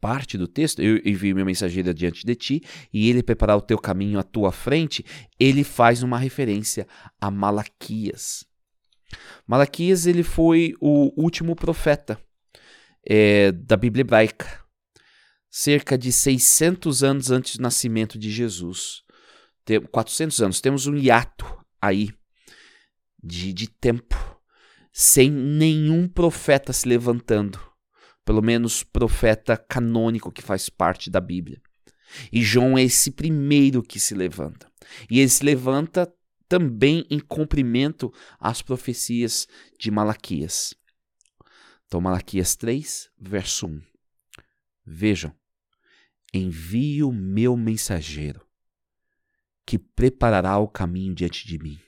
parte 0.00 0.38
do 0.38 0.48
texto, 0.48 0.80
eu 0.80 0.96
envio 1.04 1.34
meu 1.34 1.44
mensageiro 1.44 1.92
diante 1.92 2.24
de 2.24 2.34
ti 2.34 2.62
e 2.92 3.08
ele 3.08 3.22
preparar 3.22 3.56
o 3.56 3.62
teu 3.62 3.78
caminho 3.78 4.18
à 4.18 4.22
tua 4.22 4.50
frente, 4.52 5.04
ele 5.38 5.64
faz 5.64 6.02
uma 6.02 6.18
referência 6.18 6.86
a 7.20 7.30
Malaquias. 7.30 8.44
Malaquias 9.46 10.06
ele 10.06 10.22
foi 10.22 10.74
o 10.80 11.12
último 11.20 11.54
profeta 11.54 12.18
é, 13.06 13.52
da 13.52 13.76
Bíblia 13.76 14.02
hebraica, 14.02 14.62
cerca 15.50 15.98
de 15.98 16.10
600 16.10 17.02
anos 17.02 17.30
antes 17.30 17.56
do 17.56 17.62
nascimento 17.62 18.18
de 18.18 18.30
Jesus. 18.30 19.02
Tem, 19.64 19.80
400 19.80 20.40
anos, 20.40 20.60
temos 20.60 20.86
um 20.86 20.96
hiato 20.96 21.44
aí 21.80 22.10
de, 23.22 23.52
de 23.52 23.68
tempo, 23.68 24.16
sem 24.92 25.30
nenhum 25.30 26.06
profeta 26.06 26.72
se 26.72 26.86
levantando 26.86 27.72
pelo 28.24 28.42
menos 28.42 28.82
profeta 28.82 29.56
canônico 29.56 30.30
que 30.30 30.42
faz 30.42 30.68
parte 30.68 31.10
da 31.10 31.20
Bíblia. 31.20 31.60
E 32.32 32.42
João 32.42 32.76
é 32.76 32.82
esse 32.82 33.10
primeiro 33.10 33.82
que 33.82 33.98
se 33.98 34.14
levanta. 34.14 34.70
E 35.10 35.18
ele 35.18 35.28
se 35.28 35.44
levanta 35.44 36.12
também 36.48 37.06
em 37.10 37.18
cumprimento 37.18 38.12
às 38.38 38.60
profecias 38.60 39.48
de 39.78 39.90
Malaquias. 39.90 40.74
Então, 41.86 42.00
Malaquias 42.00 42.54
3, 42.56 43.10
verso 43.18 43.66
1. 43.66 43.82
Vejam: 44.84 45.34
Envio 46.32 47.10
meu 47.12 47.56
mensageiro, 47.56 48.46
que 49.64 49.78
preparará 49.78 50.58
o 50.58 50.68
caminho 50.68 51.14
diante 51.14 51.46
de 51.46 51.58
mim. 51.58 51.80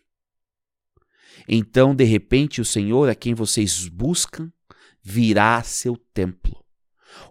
Então, 1.48 1.94
de 1.94 2.04
repente, 2.04 2.60
o 2.60 2.64
Senhor 2.64 3.08
a 3.08 3.14
quem 3.14 3.34
vocês 3.34 3.88
buscam 3.88 4.52
virá 5.02 5.56
a 5.56 5.62
seu 5.62 5.96
templo. 5.96 6.64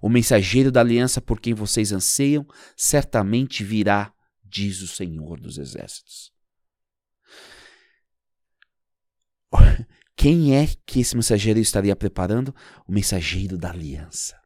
O 0.02 0.10
mensageiro 0.10 0.72
da 0.72 0.80
aliança 0.80 1.20
por 1.22 1.40
quem 1.40 1.54
vocês 1.54 1.92
anseiam 1.92 2.48
certamente 2.76 3.64
virá, 3.64 4.14
diz 4.44 4.82
o 4.82 4.88
Senhor 4.88 5.40
dos 5.40 5.58
Exércitos. 5.58 6.32
quem 10.16 10.56
é 10.56 10.68
que 10.86 11.00
esse 11.00 11.16
mensageiro 11.16 11.60
estaria 11.60 11.96
preparando? 11.96 12.56
O 12.88 12.92
mensageiro 12.92 13.58
da 13.58 13.72
aliança. 13.72 14.43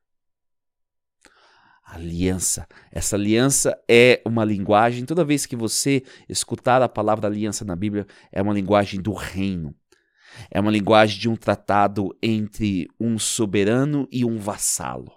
Aliança. 1.90 2.68
Essa 2.92 3.16
aliança 3.16 3.80
é 3.88 4.22
uma 4.26 4.44
linguagem, 4.44 5.06
toda 5.06 5.24
vez 5.24 5.46
que 5.46 5.56
você 5.56 6.04
escutar 6.28 6.82
a 6.82 6.90
palavra 6.90 7.28
aliança 7.28 7.64
na 7.64 7.78
Bíblia, 7.78 8.06
é 8.30 8.42
uma 8.42 8.54
linguagem 8.54 9.02
do 9.02 9.14
reino. 9.14 9.74
É 10.52 10.60
uma 10.60 10.70
linguagem 10.70 11.18
de 11.18 11.30
um 11.30 11.36
tratado 11.36 12.16
entre 12.22 12.90
um 13.00 13.18
soberano 13.18 14.08
e 14.12 14.26
um 14.26 14.38
vassalo, 14.38 15.12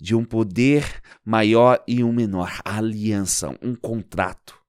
de 0.00 0.14
um 0.14 0.24
poder 0.24 1.00
maior 1.24 1.82
e 1.86 2.02
um 2.02 2.12
menor. 2.12 2.60
A 2.64 2.78
aliança, 2.78 3.56
um 3.62 3.74
contrato. 3.74 4.60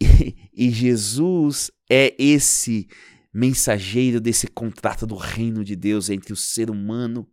E, 0.00 0.36
e 0.52 0.70
Jesus 0.70 1.70
é 1.88 2.14
esse 2.18 2.88
mensageiro 3.32 4.20
desse 4.20 4.48
contrato 4.48 5.06
do 5.06 5.14
reino 5.14 5.64
de 5.64 5.76
Deus 5.76 6.10
entre 6.10 6.32
o 6.32 6.36
ser 6.36 6.70
humano 6.70 7.28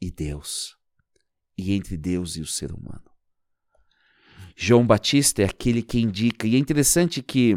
e 0.00 0.10
Deus, 0.10 0.76
e 1.62 1.72
entre 1.72 1.96
Deus 1.96 2.36
e 2.36 2.40
o 2.40 2.46
ser 2.46 2.72
humano. 2.72 3.04
João 4.56 4.86
Batista 4.86 5.42
é 5.42 5.46
aquele 5.46 5.82
que 5.82 6.00
indica, 6.00 6.46
e 6.46 6.56
é 6.56 6.58
interessante 6.58 7.22
que 7.22 7.56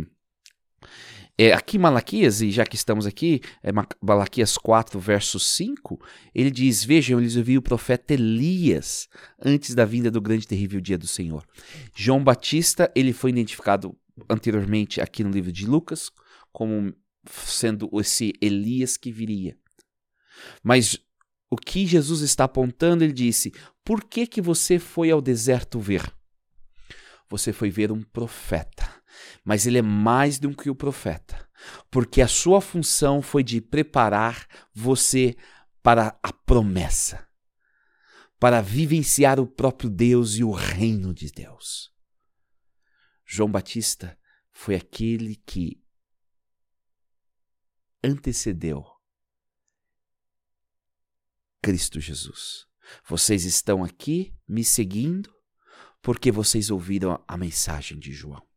é, 1.38 1.52
aqui 1.52 1.78
Malaquias, 1.78 2.42
e 2.42 2.50
já 2.50 2.66
que 2.66 2.78
estamos 2.78 3.06
aqui, 3.06 3.42
é 3.62 3.70
Malaquias 4.02 4.58
4, 4.58 4.98
verso 5.00 5.38
5, 5.38 6.00
ele 6.34 6.50
diz: 6.50 6.86
Vejam, 6.86 7.20
eles 7.20 7.36
ouviram 7.36 7.60
o 7.60 7.64
profeta 7.64 8.14
Elias 8.14 9.10
antes 9.44 9.76
da 9.76 9.84
vinda 9.84 10.10
do 10.10 10.22
grande 10.22 10.46
e 10.46 10.48
terrível 10.48 10.80
dia 10.80 10.98
do 10.98 11.08
Senhor. 11.08 11.46
João 11.94 12.24
Batista, 12.24 12.90
ele 12.96 13.12
foi 13.12 13.32
identificado 13.32 13.98
anteriormente 14.30 15.02
aqui 15.02 15.26
no 15.26 15.30
livro 15.30 15.52
de 15.52 15.66
Lucas 15.66 16.10
como 16.54 16.94
sendo 17.28 17.90
esse 18.00 18.34
Elias 18.42 18.96
que 18.96 19.12
viria. 19.12 19.58
Mas 20.64 20.98
o 21.50 21.56
que 21.56 21.86
Jesus 21.86 22.22
está 22.22 22.46
apontando, 22.46 23.04
ele 23.04 23.14
disse: 23.14 23.54
Por 23.84 24.04
que 24.04 24.26
que 24.28 24.42
você 24.42 24.80
foi 24.80 25.12
ao 25.12 25.22
deserto 25.22 25.80
ver? 25.80 26.04
Você 27.30 27.52
foi 27.52 27.70
ver 27.70 27.92
um 27.92 28.02
profeta 28.02 28.96
mas 29.44 29.66
ele 29.66 29.78
é 29.78 29.82
mais 29.82 30.40
do 30.40 30.56
que 30.56 30.70
o 30.70 30.76
profeta, 30.76 31.48
porque 31.90 32.22
a 32.22 32.28
sua 32.28 32.62
função 32.62 33.22
foi 33.22 33.44
de 33.44 33.62
preparar 33.62 34.48
você 34.74 35.36
para 35.82 36.20
a 36.22 36.34
promessa, 36.34 37.28
para 38.40 38.62
vivenciar 38.62 39.40
o 39.40 39.48
próprio 39.48 39.90
Deus 39.90 40.36
e 40.36 40.44
o 40.44 40.52
reino 40.52 41.14
de 41.14 41.32
Deus. 41.32 41.94
João 43.26 43.52
Batista 43.52 44.18
foi 44.52 44.76
aquele 44.76 45.36
que 45.36 45.82
antecedeu 48.04 48.86
Cristo 51.66 52.00
Jesus. 52.00 52.68
Vocês 53.10 53.44
estão 53.44 53.84
aqui 53.84 54.38
me 54.48 54.64
seguindo 54.64 55.36
porque 56.00 56.32
vocês 56.32 56.70
ouviram 56.70 57.20
a 57.28 57.36
mensagem 57.36 57.98
de 57.98 58.14
João. 58.14 58.48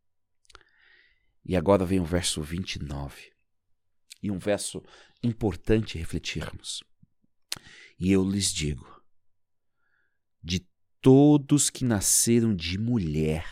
E 1.43 1.57
agora 1.57 1.87
vem 1.87 2.01
o 2.01 2.05
verso 2.05 2.43
29. 2.43 3.33
E 4.23 4.31
um 4.31 4.39
verso 4.39 4.85
importante 5.23 5.97
refletirmos. 5.97 6.85
E 7.99 8.13
eu 8.13 8.23
lhes 8.23 8.53
digo: 8.53 9.03
de 10.43 10.69
todos 11.01 11.71
que 11.71 11.87
nasceram 11.87 12.55
de 12.55 12.77
mulher, 12.77 13.49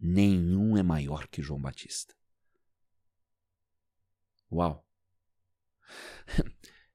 nenhum 0.00 0.78
é 0.78 0.82
maior 0.82 1.28
que 1.28 1.42
João 1.42 1.60
Batista. 1.60 2.16
Uau! 4.50 4.82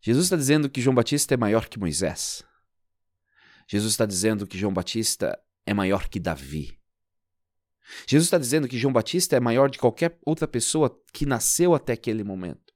Jesus 0.05 0.25
está 0.25 0.35
dizendo 0.35 0.69
que 0.69 0.81
João 0.81 0.93
Batista 0.93 1.33
é 1.33 1.37
maior 1.37 1.69
que 1.69 1.79
Moisés. 1.79 2.43
Jesus 3.65 3.93
está 3.93 4.05
dizendo 4.05 4.45
que 4.45 4.57
João 4.57 4.73
Batista 4.73 5.39
é 5.65 5.73
maior 5.73 6.09
que 6.09 6.19
Davi. 6.19 6.77
Jesus 8.05 8.25
está 8.25 8.37
dizendo 8.37 8.67
que 8.67 8.77
João 8.77 8.91
Batista 8.91 9.37
é 9.37 9.39
maior 9.39 9.69
de 9.69 9.79
qualquer 9.79 10.19
outra 10.25 10.45
pessoa 10.45 10.93
que 11.13 11.25
nasceu 11.25 11.73
até 11.73 11.93
aquele 11.93 12.21
momento. 12.21 12.73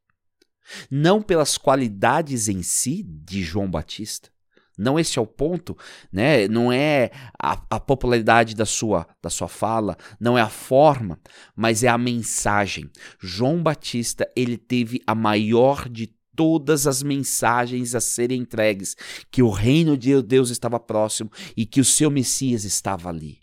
Não 0.89 1.21
pelas 1.21 1.57
qualidades 1.57 2.47
em 2.47 2.63
si 2.63 3.03
de 3.03 3.43
João 3.43 3.69
Batista. 3.69 4.29
Não 4.77 4.97
esse 4.97 5.19
é 5.19 5.21
o 5.21 5.27
ponto, 5.27 5.75
né? 6.09 6.47
Não 6.47 6.71
é 6.71 7.09
a, 7.37 7.61
a, 7.69 7.79
popularidade 7.79 8.55
da 8.55 8.65
sua, 8.65 9.05
da 9.21 9.29
sua 9.29 9.49
fala, 9.49 9.97
não 10.17 10.37
é 10.37 10.41
a 10.41 10.49
forma, 10.49 11.19
mas 11.55 11.83
é 11.83 11.87
a 11.87 11.97
mensagem. 11.97 12.89
João 13.19 13.61
Batista, 13.61 14.31
ele 14.35 14.55
teve 14.55 15.01
a 15.07 15.15
maior 15.15 15.89
de 15.89 16.15
todas 16.37 16.85
as 16.85 17.01
mensagens 17.01 17.95
a 17.95 17.99
serem 17.99 18.41
entregues, 18.41 18.95
que 19.29 19.41
o 19.41 19.49
reino 19.49 19.97
de 19.97 20.21
Deus 20.21 20.51
estava 20.51 20.79
próximo 20.79 21.31
e 21.57 21.65
que 21.65 21.81
o 21.81 21.85
seu 21.85 22.11
Messias 22.11 22.63
estava 22.63 23.09
ali. 23.09 23.39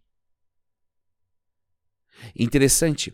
Interessante, 2.34 3.12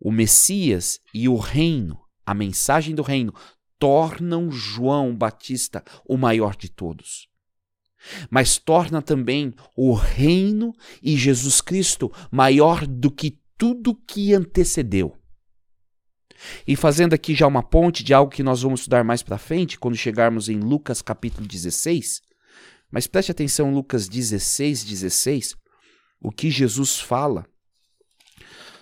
o 0.00 0.10
Messias 0.10 0.98
e 1.12 1.28
o 1.28 1.36
reino, 1.36 2.00
a 2.24 2.32
mensagem 2.32 2.94
do 2.94 3.02
reino, 3.02 3.34
tornam 3.78 4.50
João 4.50 5.14
Batista 5.14 5.84
o 6.06 6.16
maior 6.16 6.56
de 6.56 6.70
todos. 6.70 7.28
Mas 8.30 8.56
torna 8.56 9.02
também 9.02 9.52
o 9.76 9.92
reino 9.92 10.72
e 11.02 11.16
Jesus 11.16 11.60
Cristo 11.60 12.10
maior 12.30 12.86
do 12.86 13.10
que 13.10 13.38
tudo 13.58 13.94
que 13.94 14.32
antecedeu. 14.32 15.18
E 16.66 16.76
fazendo 16.76 17.14
aqui 17.14 17.34
já 17.34 17.46
uma 17.46 17.62
ponte 17.62 18.04
de 18.04 18.14
algo 18.14 18.32
que 18.32 18.42
nós 18.42 18.62
vamos 18.62 18.80
estudar 18.80 19.04
mais 19.04 19.22
para 19.22 19.38
frente, 19.38 19.78
quando 19.78 19.96
chegarmos 19.96 20.48
em 20.48 20.58
Lucas 20.58 21.02
capítulo 21.02 21.46
16. 21.46 22.20
Mas 22.90 23.06
preste 23.06 23.30
atenção, 23.30 23.72
Lucas 23.72 24.08
16, 24.08 24.84
16, 24.84 25.56
o 26.20 26.30
que 26.30 26.50
Jesus 26.50 26.98
fala 26.98 27.46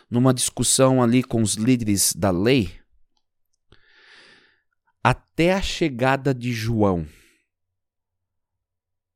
numa 0.08 0.32
discussão 0.32 1.02
ali 1.02 1.22
com 1.22 1.42
os 1.42 1.54
líderes 1.54 2.12
da 2.14 2.30
lei, 2.30 2.72
até 5.02 5.52
a 5.52 5.62
chegada 5.62 6.32
de 6.32 6.52
João, 6.52 7.06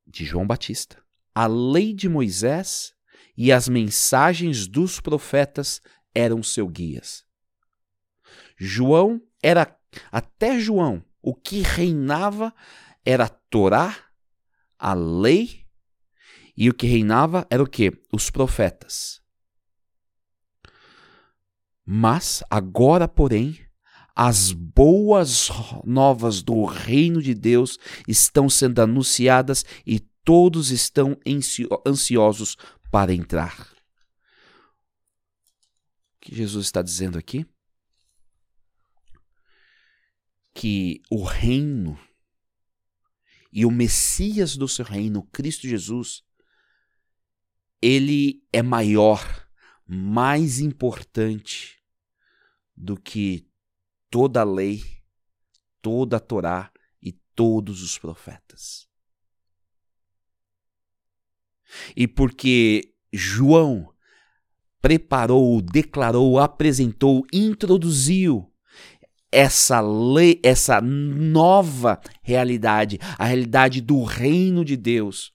de 0.05 0.25
João 0.25 0.45
Batista. 0.45 1.01
A 1.33 1.47
lei 1.47 1.93
de 1.93 2.09
Moisés 2.09 2.93
e 3.37 3.51
as 3.51 3.69
mensagens 3.69 4.67
dos 4.67 4.99
profetas 4.99 5.81
eram 6.13 6.43
seus 6.43 6.69
guias. 6.69 7.30
João 8.63 9.19
era, 9.41 9.75
até 10.11 10.59
João, 10.59 11.03
o 11.19 11.33
que 11.33 11.61
reinava 11.61 12.53
era 13.03 13.25
a 13.25 13.29
Torá, 13.29 13.97
a 14.77 14.93
lei, 14.93 15.65
e 16.55 16.69
o 16.69 16.73
que 16.75 16.85
reinava 16.85 17.47
era 17.49 17.63
o 17.63 17.67
que? 17.67 17.91
Os 18.13 18.29
profetas. 18.29 19.19
Mas 21.83 22.43
agora, 22.51 23.07
porém, 23.07 23.59
as 24.15 24.51
boas 24.51 25.49
novas 25.83 26.43
do 26.43 26.63
reino 26.63 27.19
de 27.19 27.33
Deus 27.33 27.79
estão 28.07 28.47
sendo 28.47 28.79
anunciadas 28.79 29.65
e 29.87 29.99
todos 30.23 30.69
estão 30.69 31.17
ansiosos 31.83 32.55
para 32.91 33.11
entrar. 33.11 33.59
O 36.15 36.21
que 36.21 36.35
Jesus 36.35 36.67
está 36.67 36.83
dizendo 36.83 37.17
aqui? 37.17 37.43
Que 40.53 41.01
o 41.09 41.23
reino 41.23 41.97
e 43.51 43.65
o 43.65 43.71
Messias 43.71 44.55
do 44.55 44.67
seu 44.67 44.85
reino, 44.85 45.23
Cristo 45.31 45.67
Jesus, 45.67 46.23
ele 47.81 48.43
é 48.53 48.61
maior 48.61 49.47
mais 49.85 50.59
importante 50.59 51.79
do 52.75 52.95
que 52.95 53.47
toda 54.09 54.41
a 54.41 54.45
lei, 54.45 54.83
toda 55.81 56.17
a 56.17 56.19
Torá 56.19 56.71
e 57.01 57.11
todos 57.11 57.81
os 57.81 57.97
profetas. 57.97 58.87
E 61.95 62.07
porque 62.07 62.93
João 63.11 63.93
preparou, 64.81 65.61
declarou, 65.61 66.39
apresentou, 66.39 67.25
introduziu 67.31 68.50
essa 69.31 69.79
lei, 69.79 70.39
essa 70.43 70.81
nova 70.81 71.99
realidade, 72.21 72.99
a 73.17 73.25
realidade 73.25 73.79
do 73.79 74.03
reino 74.03 74.65
de 74.65 74.75
Deus 74.75 75.33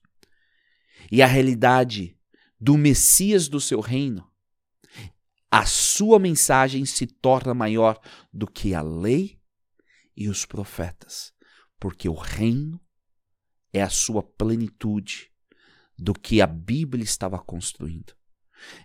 e 1.10 1.22
a 1.22 1.26
realidade 1.26 2.18
do 2.60 2.76
Messias 2.76 3.48
do 3.48 3.60
seu 3.60 3.80
reino, 3.80 4.26
a 5.50 5.64
sua 5.64 6.18
mensagem 6.18 6.84
se 6.84 7.06
torna 7.06 7.54
maior 7.54 7.98
do 8.32 8.46
que 8.46 8.74
a 8.74 8.82
lei 8.82 9.38
e 10.16 10.28
os 10.28 10.44
profetas, 10.44 11.32
porque 11.78 12.08
o 12.08 12.14
reino 12.14 12.80
é 13.72 13.82
a 13.82 13.88
sua 13.88 14.22
plenitude 14.22 15.30
do 15.98 16.12
que 16.12 16.42
a 16.42 16.46
Bíblia 16.46 17.04
estava 17.04 17.38
construindo. 17.38 18.14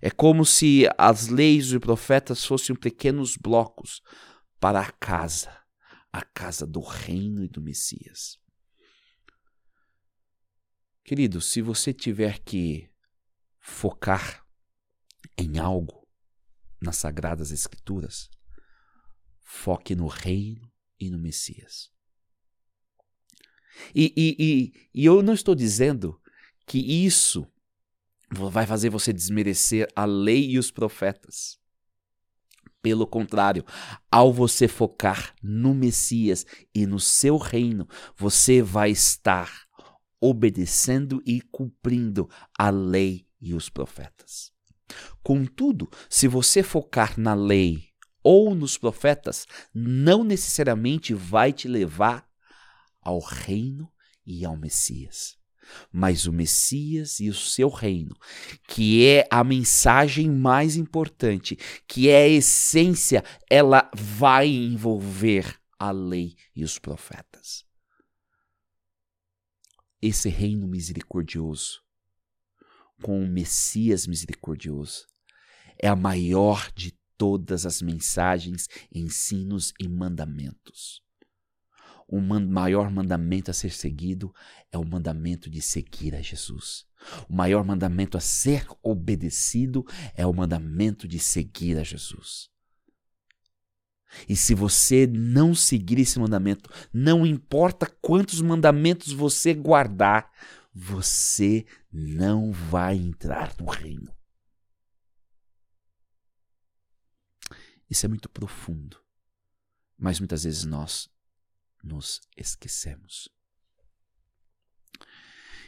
É 0.02 0.10
como 0.10 0.46
se 0.46 0.88
as 0.98 1.28
leis 1.28 1.68
e 1.68 1.76
os 1.78 1.82
profetas 1.82 2.46
fossem 2.46 2.76
pequenos 2.76 3.38
blocos 3.38 4.02
para 4.62 4.80
a 4.80 4.92
casa, 4.92 5.52
a 6.14 6.22
casa 6.22 6.68
do 6.68 6.82
reino 6.82 7.44
e 7.44 7.50
do 7.50 7.60
Messias. 7.60 8.40
Querido, 11.04 11.42
se 11.42 11.64
você 11.64 11.92
tiver 11.92 12.40
que 12.40 12.88
focar 13.60 14.46
em 15.36 15.58
algo 15.58 16.08
nas 16.80 16.98
Sagradas 16.98 17.52
Escrituras, 17.52 18.30
foque 19.42 19.96
no 19.96 20.06
reino 20.06 20.72
e 21.00 21.10
no 21.10 21.18
Messias. 21.18 21.92
E, 23.96 24.14
e, 24.16 24.36
e, 24.40 24.90
e 24.94 25.06
eu 25.06 25.24
não 25.24 25.34
estou 25.34 25.56
dizendo 25.56 26.22
que 26.68 26.78
isso 26.78 27.52
vai 28.30 28.68
fazer 28.68 28.92
você 28.92 29.12
desmerecer 29.12 29.88
a 29.96 30.06
lei 30.06 30.52
e 30.52 30.60
os 30.60 30.70
profetas. 30.70 31.61
Pelo 32.82 33.06
contrário, 33.06 33.64
ao 34.10 34.34
você 34.34 34.68
focar 34.68 35.36
no 35.42 35.74
Messias 35.74 36.46
e 36.74 36.86
no 36.88 37.00
seu 37.00 37.38
reino, 37.38 37.88
você 38.18 38.62
vai 38.62 38.90
estar 38.90 39.52
obedecendo 40.20 41.22
e 41.26 41.42
cumprindo 41.42 42.30
a 42.58 42.70
lei 42.70 43.28
e 43.40 43.54
os 43.54 43.70
profetas. 43.70 44.52
Contudo, 45.24 45.90
se 46.10 46.28
você 46.28 46.62
focar 46.64 47.20
na 47.20 47.34
lei 47.34 47.90
ou 48.24 48.54
nos 48.54 48.78
profetas, 48.78 49.48
não 49.74 50.24
necessariamente 50.24 51.14
vai 51.14 51.52
te 51.52 51.68
levar 51.68 52.28
ao 53.02 53.20
reino 53.20 53.92
e 54.26 54.46
ao 54.46 54.56
Messias. 54.56 55.41
Mas 55.92 56.26
o 56.26 56.34
Messias 56.34 57.20
e 57.20 57.30
o 57.30 57.34
seu 57.34 57.70
reino, 57.70 58.16
que 58.68 59.06
é 59.06 59.28
a 59.30 59.44
mensagem 59.44 60.30
mais 60.30 60.76
importante, 60.76 61.58
que 61.88 62.10
é 62.10 62.24
a 62.24 62.28
essência, 62.28 63.24
ela 63.50 63.90
vai 63.96 64.48
envolver 64.48 65.60
a 65.78 65.92
lei 65.92 66.36
e 66.56 66.64
os 66.64 66.78
profetas. 66.78 67.66
Esse 70.02 70.30
reino 70.30 70.68
misericordioso, 70.68 71.82
com 73.02 73.24
o 73.24 73.28
Messias 73.28 74.08
misericordioso, 74.08 75.06
é 75.78 75.88
a 75.88 75.96
maior 75.96 76.72
de 76.76 76.98
todas 77.18 77.66
as 77.66 77.82
mensagens, 77.82 78.68
ensinos 78.92 79.74
e 79.80 79.88
mandamentos 79.88 81.04
o 82.12 82.20
maior 82.20 82.92
mandamento 82.92 83.50
a 83.50 83.54
ser 83.54 83.72
seguido 83.72 84.36
é 84.70 84.78
o 84.78 84.86
mandamento 84.86 85.50
de 85.50 85.62
seguir 85.62 86.14
a 86.14 86.22
Jesus. 86.22 86.86
O 87.30 87.34
maior 87.34 87.64
mandamento 87.64 88.18
a 88.18 88.20
ser 88.20 88.68
obedecido 88.84 89.86
é 90.14 90.28
o 90.28 90.34
mandamento 90.34 91.08
de 91.08 91.18
seguir 91.18 91.78
a 91.78 91.84
Jesus. 91.84 92.50
E 94.28 94.36
se 94.36 94.54
você 94.54 95.08
não 95.08 95.56
seguir 95.56 96.00
esse 96.00 96.20
mandamento, 96.20 96.70
não 96.94 97.26
importa 97.26 97.88
quantos 98.02 98.42
mandamentos 98.42 99.14
você 99.14 99.54
guardar, 99.54 100.30
você 100.74 101.66
não 101.92 102.52
vai 102.52 102.98
entrar 102.98 103.56
no 103.58 103.70
reino. 103.70 104.14
Isso 107.90 108.06
é 108.06 108.10
muito 108.10 108.30
profundo, 108.30 108.98
mas 109.98 110.20
muitas 110.20 110.44
vezes 110.44 110.66
nós 110.66 111.11
nos 111.84 112.22
esquecemos. 112.36 113.30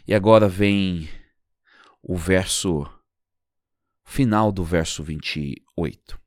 E 0.08 0.14
agora 0.14 0.50
vem 0.50 1.10
o 2.02 2.18
verso 2.18 2.86
final 4.04 4.52
do 4.52 4.64
verso 4.64 5.02
28. 5.02 6.20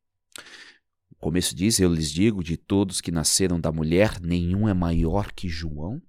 O 1.11 1.15
começo 1.17 1.55
diz: 1.55 1.79
Eu 1.79 1.93
lhes 1.93 2.11
digo, 2.11 2.43
de 2.43 2.57
todos 2.57 3.01
que 3.01 3.11
nasceram 3.11 3.61
da 3.61 3.71
mulher, 3.71 4.21
nenhum 4.21 4.69
é 4.69 4.75
maior 4.75 5.33
que 5.33 5.49
João. 5.49 6.01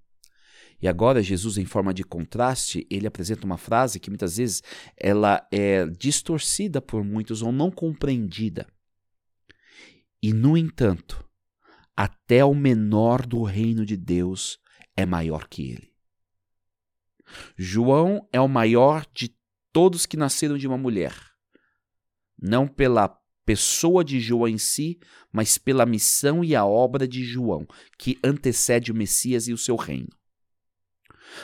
E 0.80 0.86
agora 0.86 1.22
Jesus, 1.22 1.58
em 1.58 1.64
forma 1.64 1.92
de 1.92 2.04
contraste, 2.04 2.86
ele 2.88 3.06
apresenta 3.06 3.44
uma 3.44 3.58
frase 3.58 3.98
que 3.98 4.10
muitas 4.10 4.36
vezes 4.36 4.62
ela 4.96 5.46
é 5.50 5.86
distorcida 5.86 6.80
por 6.80 7.02
muitos 7.04 7.42
ou 7.42 7.50
não 7.50 7.70
compreendida. 7.70 8.66
E 10.22 10.32
no 10.32 10.56
entanto, 10.56 11.27
até 11.98 12.44
o 12.44 12.54
menor 12.54 13.26
do 13.26 13.42
reino 13.42 13.84
de 13.84 13.96
Deus 13.96 14.60
é 14.96 15.04
maior 15.04 15.48
que 15.48 15.68
ele. 15.72 15.92
João 17.56 18.24
é 18.32 18.40
o 18.40 18.46
maior 18.46 19.04
de 19.12 19.36
todos 19.72 20.06
que 20.06 20.16
nasceram 20.16 20.56
de 20.56 20.68
uma 20.68 20.78
mulher. 20.78 21.12
Não 22.40 22.68
pela 22.68 23.08
pessoa 23.44 24.04
de 24.04 24.20
João 24.20 24.46
em 24.46 24.58
si, 24.58 25.00
mas 25.32 25.58
pela 25.58 25.84
missão 25.84 26.44
e 26.44 26.54
a 26.54 26.64
obra 26.64 27.08
de 27.08 27.24
João, 27.24 27.66
que 27.98 28.16
antecede 28.22 28.92
o 28.92 28.94
Messias 28.94 29.48
e 29.48 29.52
o 29.52 29.58
seu 29.58 29.74
reino. 29.74 30.16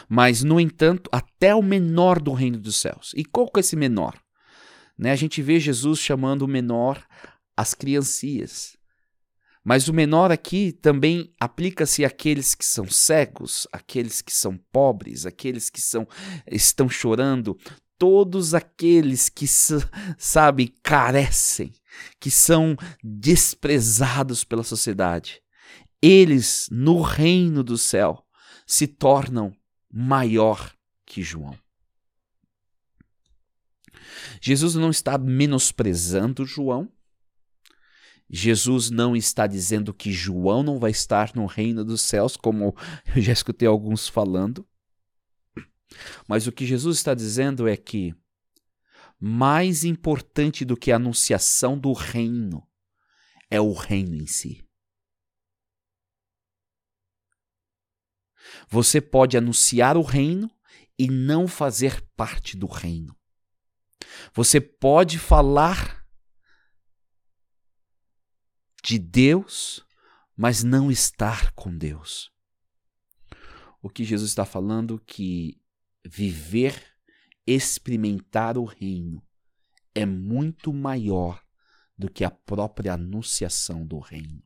Mas, 0.09 0.45
no 0.45 0.61
entanto, 0.61 1.11
até 1.11 1.53
o 1.53 1.63
menor 1.63 2.23
do 2.23 2.33
reino 2.33 2.61
dos 2.61 2.77
céus. 2.77 3.13
E 3.17 3.25
qual 3.25 3.51
que 3.51 3.59
é 3.59 3.61
esse 3.61 3.75
menor? 3.75 4.17
Né, 4.97 5.11
a 5.11 5.17
gente 5.17 5.43
vê 5.43 5.59
Jesus 5.59 5.99
chamando 5.99 6.43
o 6.43 6.49
menor 6.49 7.05
as 7.57 7.75
criancias. 7.75 8.77
Mas 9.65 9.89
o 9.89 9.95
menor 9.95 10.31
aqui 10.31 10.73
também 10.73 11.33
aplica-se 11.41 12.05
àqueles 12.05 12.55
que 12.55 12.65
são 12.65 12.87
cegos, 12.87 13.67
àqueles 13.73 14.21
que 14.21 14.33
são 14.33 14.59
pobres, 14.71 15.25
àqueles 15.25 15.71
que 15.71 15.81
são 15.81 16.07
estão 16.47 16.87
chorando, 16.87 17.59
todos 17.99 18.53
aqueles 18.53 19.31
que 19.31 19.47
sabe 20.19 20.69
carecem, 20.83 21.73
que 22.21 22.31
são 22.31 22.77
desprezados 23.03 24.45
pela 24.45 24.63
sociedade. 24.63 25.41
Eles 26.03 26.69
no 26.71 27.01
reino 27.01 27.65
do 27.65 27.79
céu 27.79 28.23
se 28.67 28.87
tornam 28.87 29.57
maior 29.91 30.75
que 31.07 31.23
João. 31.23 31.57
Jesus 34.43 34.75
não 34.75 34.91
está 34.91 35.17
menosprezando 35.17 36.45
João, 36.45 36.93
Jesus 38.31 38.91
não 38.91 39.15
está 39.15 39.47
dizendo 39.47 39.93
que 39.93 40.13
João 40.13 40.63
não 40.63 40.79
vai 40.79 40.91
estar 40.91 41.35
no 41.35 41.47
reino 41.47 41.85
dos 41.85 42.01
céus, 42.03 42.37
como 42.37 42.75
eu 43.15 43.23
já 43.23 43.33
escutei 43.33 43.69
alguns 43.69 44.09
falando. 44.09 44.67
Mas 46.27 46.47
o 46.47 46.53
que 46.53 46.67
Jesus 46.67 46.97
está 46.97 47.15
dizendo 47.15 47.69
é 47.69 47.77
que 47.77 48.15
mais 49.21 49.85
importante 49.85 50.65
do 50.65 50.77
que 50.77 50.91
a 50.91 50.97
anunciação 50.97 51.79
do 51.79 51.93
reino 51.93 52.67
é 53.51 53.61
o 53.61 53.73
reino 53.73 54.17
em 54.17 54.27
si. 54.27 54.67
Você 58.69 59.01
pode 59.01 59.37
anunciar 59.37 59.97
o 59.97 60.03
reino 60.03 60.51
e 60.99 61.09
não 61.09 61.47
fazer 61.47 62.01
parte 62.17 62.57
do 62.57 62.67
reino. 62.67 63.17
Você 64.33 64.61
pode 64.61 65.19
falar 65.19 66.04
de 68.85 68.99
Deus, 68.99 69.83
mas 70.37 70.63
não 70.63 70.91
estar 70.91 71.53
com 71.53 71.75
Deus. 71.75 72.31
O 73.81 73.89
que 73.89 74.05
Jesus 74.05 74.31
está 74.31 74.45
falando 74.45 75.01
que 75.07 75.59
viver, 76.05 76.95
experimentar 77.47 78.59
o 78.59 78.65
reino 78.65 79.25
é 79.95 80.05
muito 80.05 80.71
maior 80.71 81.43
do 81.97 82.11
que 82.11 82.25
a 82.25 82.31
própria 82.31 82.93
anunciação 82.93 83.87
do 83.87 83.99
reino. 83.99 84.43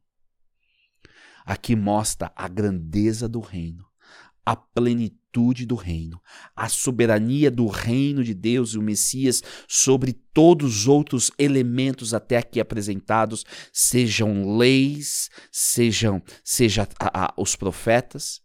Aqui 1.45 1.75
mostra 1.75 2.33
a 2.37 2.47
grandeza 2.47 3.29
do 3.29 3.41
reino, 3.41 3.88
a 4.49 4.57
plenitude 4.57 5.67
do 5.67 5.75
reino, 5.75 6.19
a 6.57 6.71
soberania 6.71 7.51
do 7.51 7.67
reino 7.67 8.25
de 8.25 8.33
Deus 8.33 8.71
e 8.71 8.79
o 8.79 8.83
Messias 8.83 9.43
sobre 9.69 10.15
todos 10.15 10.75
os 10.75 10.89
outros 10.89 11.31
elementos 11.39 12.15
até 12.15 12.39
aqui 12.39 12.59
apresentados, 12.59 13.45
sejam 13.71 14.57
leis, 14.57 15.29
sejam 15.53 16.23
seja 16.43 16.89
a, 16.99 17.27
a, 17.27 17.35
os 17.37 17.57
profetas. 17.57 18.41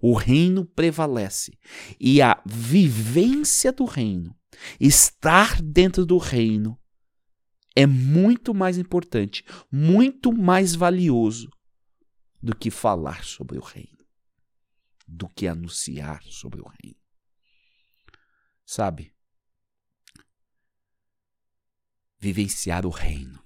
O 0.00 0.14
reino 0.14 0.64
prevalece 0.64 1.58
e 1.98 2.22
a 2.22 2.40
vivência 2.46 3.72
do 3.72 3.86
reino, 3.86 4.36
estar 4.78 5.60
dentro 5.60 6.06
do 6.06 6.16
reino, 6.16 6.78
é 7.74 7.88
muito 7.88 8.54
mais 8.54 8.78
importante, 8.78 9.44
muito 9.70 10.32
mais 10.32 10.76
valioso 10.76 11.50
do 12.40 12.54
que 12.54 12.70
falar 12.70 13.24
sobre 13.24 13.58
o 13.58 13.60
reino 13.60 13.93
do 15.06 15.28
que 15.28 15.46
anunciar 15.46 16.22
sobre 16.24 16.60
o 16.60 16.68
reino. 16.68 17.00
Sabe? 18.64 19.14
Vivenciar 22.18 22.86
o 22.86 22.90
reino 22.90 23.44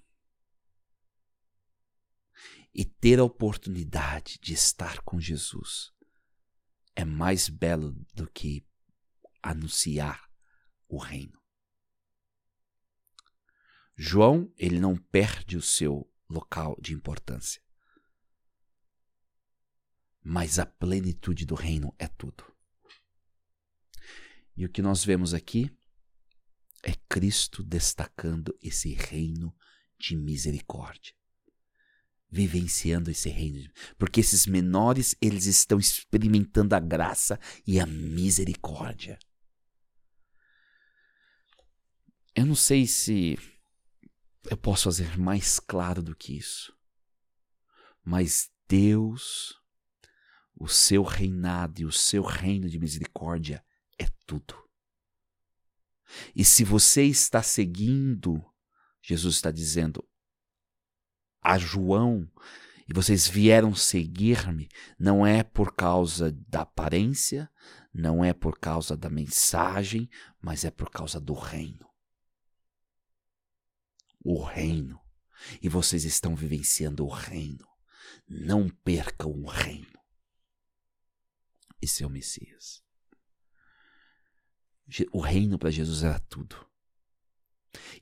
e 2.73 2.85
ter 2.85 3.19
a 3.19 3.25
oportunidade 3.25 4.39
de 4.41 4.55
estar 4.55 5.01
com 5.03 5.21
Jesus 5.21 5.93
é 6.95 7.05
mais 7.05 7.49
belo 7.49 7.93
do 8.15 8.31
que 8.31 8.65
anunciar 9.43 10.31
o 10.89 10.99
reino. 10.99 11.41
João, 13.97 14.53
ele 14.57 14.79
não 14.79 14.97
perde 14.97 15.57
o 15.57 15.63
seu 15.63 16.09
local 16.29 16.77
de 16.81 16.95
importância. 16.95 17.61
Mas 20.31 20.59
a 20.59 20.67
plenitude 20.67 21.47
do 21.47 21.55
reino 21.55 21.95
é 21.99 22.07
tudo. 22.07 22.45
E 24.55 24.67
o 24.67 24.69
que 24.69 24.83
nós 24.83 25.03
vemos 25.03 25.33
aqui 25.33 25.75
é 26.83 26.93
Cristo 27.09 27.63
destacando 27.63 28.55
esse 28.61 28.93
reino 28.93 29.57
de 29.99 30.15
misericórdia. 30.15 31.15
Vivenciando 32.31 33.11
esse 33.11 33.31
reino, 33.31 33.73
porque 33.97 34.21
esses 34.21 34.47
menores, 34.47 35.17
eles 35.19 35.47
estão 35.47 35.79
experimentando 35.79 36.75
a 36.75 36.79
graça 36.79 37.41
e 37.67 37.81
a 37.81 37.87
misericórdia. 37.87 39.19
Eu 42.35 42.45
não 42.45 42.55
sei 42.55 42.87
se 42.87 43.39
eu 44.45 44.59
posso 44.59 44.85
fazer 44.85 45.17
mais 45.17 45.59
claro 45.59 46.03
do 46.03 46.15
que 46.15 46.37
isso. 46.37 46.77
Mas 48.05 48.51
Deus, 48.69 49.58
o 50.59 50.67
seu 50.67 51.03
reinado 51.03 51.81
e 51.81 51.85
o 51.85 51.93
seu 51.93 52.23
reino 52.23 52.69
de 52.69 52.79
misericórdia 52.79 53.65
é 53.97 54.07
tudo. 54.27 54.55
E 56.35 56.45
se 56.45 56.65
você 56.65 57.05
está 57.05 57.43
seguindo, 57.43 58.45
Jesus 59.03 59.37
está 59.37 59.51
dizendo 59.51 60.05
a 61.41 61.57
João, 61.57 62.29
e 62.89 62.93
vocês 62.93 63.29
vieram 63.29 63.75
seguir-me, 63.75 64.69
não 64.99 65.27
é 65.27 65.43
por 65.43 65.75
causa 65.75 66.33
da 66.49 66.63
aparência, 66.63 67.51
não 67.93 68.25
é 68.25 68.33
por 68.33 68.59
causa 68.59 68.97
da 68.97 69.11
mensagem, 69.11 70.09
mas 70.41 70.65
é 70.65 70.71
por 70.71 70.91
causa 70.91 71.21
do 71.21 71.35
reino. 71.35 71.87
O 74.25 74.43
reino. 74.43 74.99
E 75.63 75.69
vocês 75.69 76.05
estão 76.05 76.35
vivenciando 76.35 77.05
o 77.05 77.11
reino. 77.11 77.67
Não 78.27 78.69
percam 78.69 79.31
o 79.31 79.47
reino. 79.47 79.98
Esse 81.81 82.03
é 82.03 82.07
o 82.07 82.11
Messias. 82.11 82.83
O 85.13 85.21
reino 85.21 85.59
para 85.59 85.71
Jesus 85.71 86.03
era 86.03 86.19
tudo. 86.19 86.67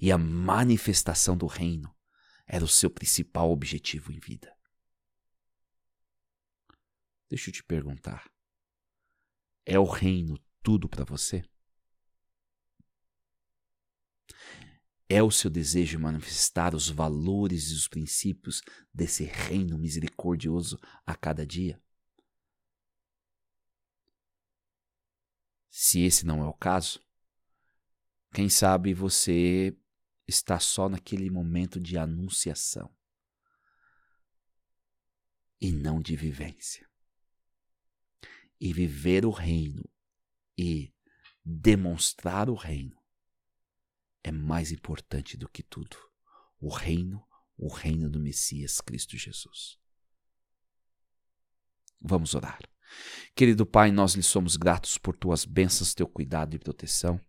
E 0.01 0.13
a 0.13 0.19
manifestação 0.19 1.37
do 1.37 1.47
reino 1.47 1.95
era 2.47 2.65
o 2.65 2.69
seu 2.69 2.89
principal 2.89 3.51
objetivo 3.51 4.13
em 4.13 4.21
vida. 4.21 4.55
Deixa 7.29 7.51
eu 7.51 7.55
te 7.55 7.65
perguntar: 7.65 8.31
é 9.65 9.79
o 9.79 9.85
reino 9.85 10.39
tudo 10.63 10.89
para 10.89 11.05
você? 11.05 11.45
É 15.09 15.23
o 15.23 15.31
seu 15.31 15.49
desejo 15.49 16.01
manifestar 16.01 16.75
os 16.75 16.89
valores 16.89 17.71
e 17.71 17.75
os 17.75 17.87
princípios 17.87 18.61
desse 18.93 19.25
reino 19.25 19.79
misericordioso 19.79 20.79
a 21.05 21.15
cada 21.15 21.47
dia? 21.47 21.81
Se 25.79 26.01
esse 26.01 26.25
não 26.25 26.43
é 26.43 26.47
o 26.47 26.55
caso, 26.55 27.05
quem 28.33 28.49
sabe 28.49 28.95
você 28.95 29.77
está 30.27 30.59
só 30.59 30.89
naquele 30.89 31.29
momento 31.29 31.79
de 31.79 31.99
anunciação 31.99 32.91
e 35.61 35.71
não 35.73 36.01
de 36.01 36.17
vivência. 36.17 36.89
E 38.59 38.73
viver 38.73 39.27
o 39.27 39.31
reino 39.31 39.85
e 40.57 40.95
demonstrar 41.45 42.49
o 42.49 42.55
reino 42.55 42.99
é 44.25 44.33
mais 44.33 44.73
importante 44.73 45.37
do 45.37 45.47
que 45.47 45.63
tudo. 45.63 45.99
O 46.59 46.71
reino, 46.71 47.23
o 47.55 47.69
reino 47.69 48.09
do 48.09 48.19
Messias 48.19 48.81
Cristo 48.81 49.19
Jesus. 49.19 49.79
Vamos 52.01 52.35
orar. 52.35 52.61
Querido 53.35 53.67
Pai, 53.67 53.91
nós 53.91 54.15
lhe 54.15 54.23
somos 54.23 54.57
gratos 54.57 54.99
por 54.99 55.17
tuas 55.17 55.45
bênçãos, 55.45 55.95
teu 55.95 56.07
cuidado 56.07 56.55
e 56.55 56.59
proteção 56.59 57.21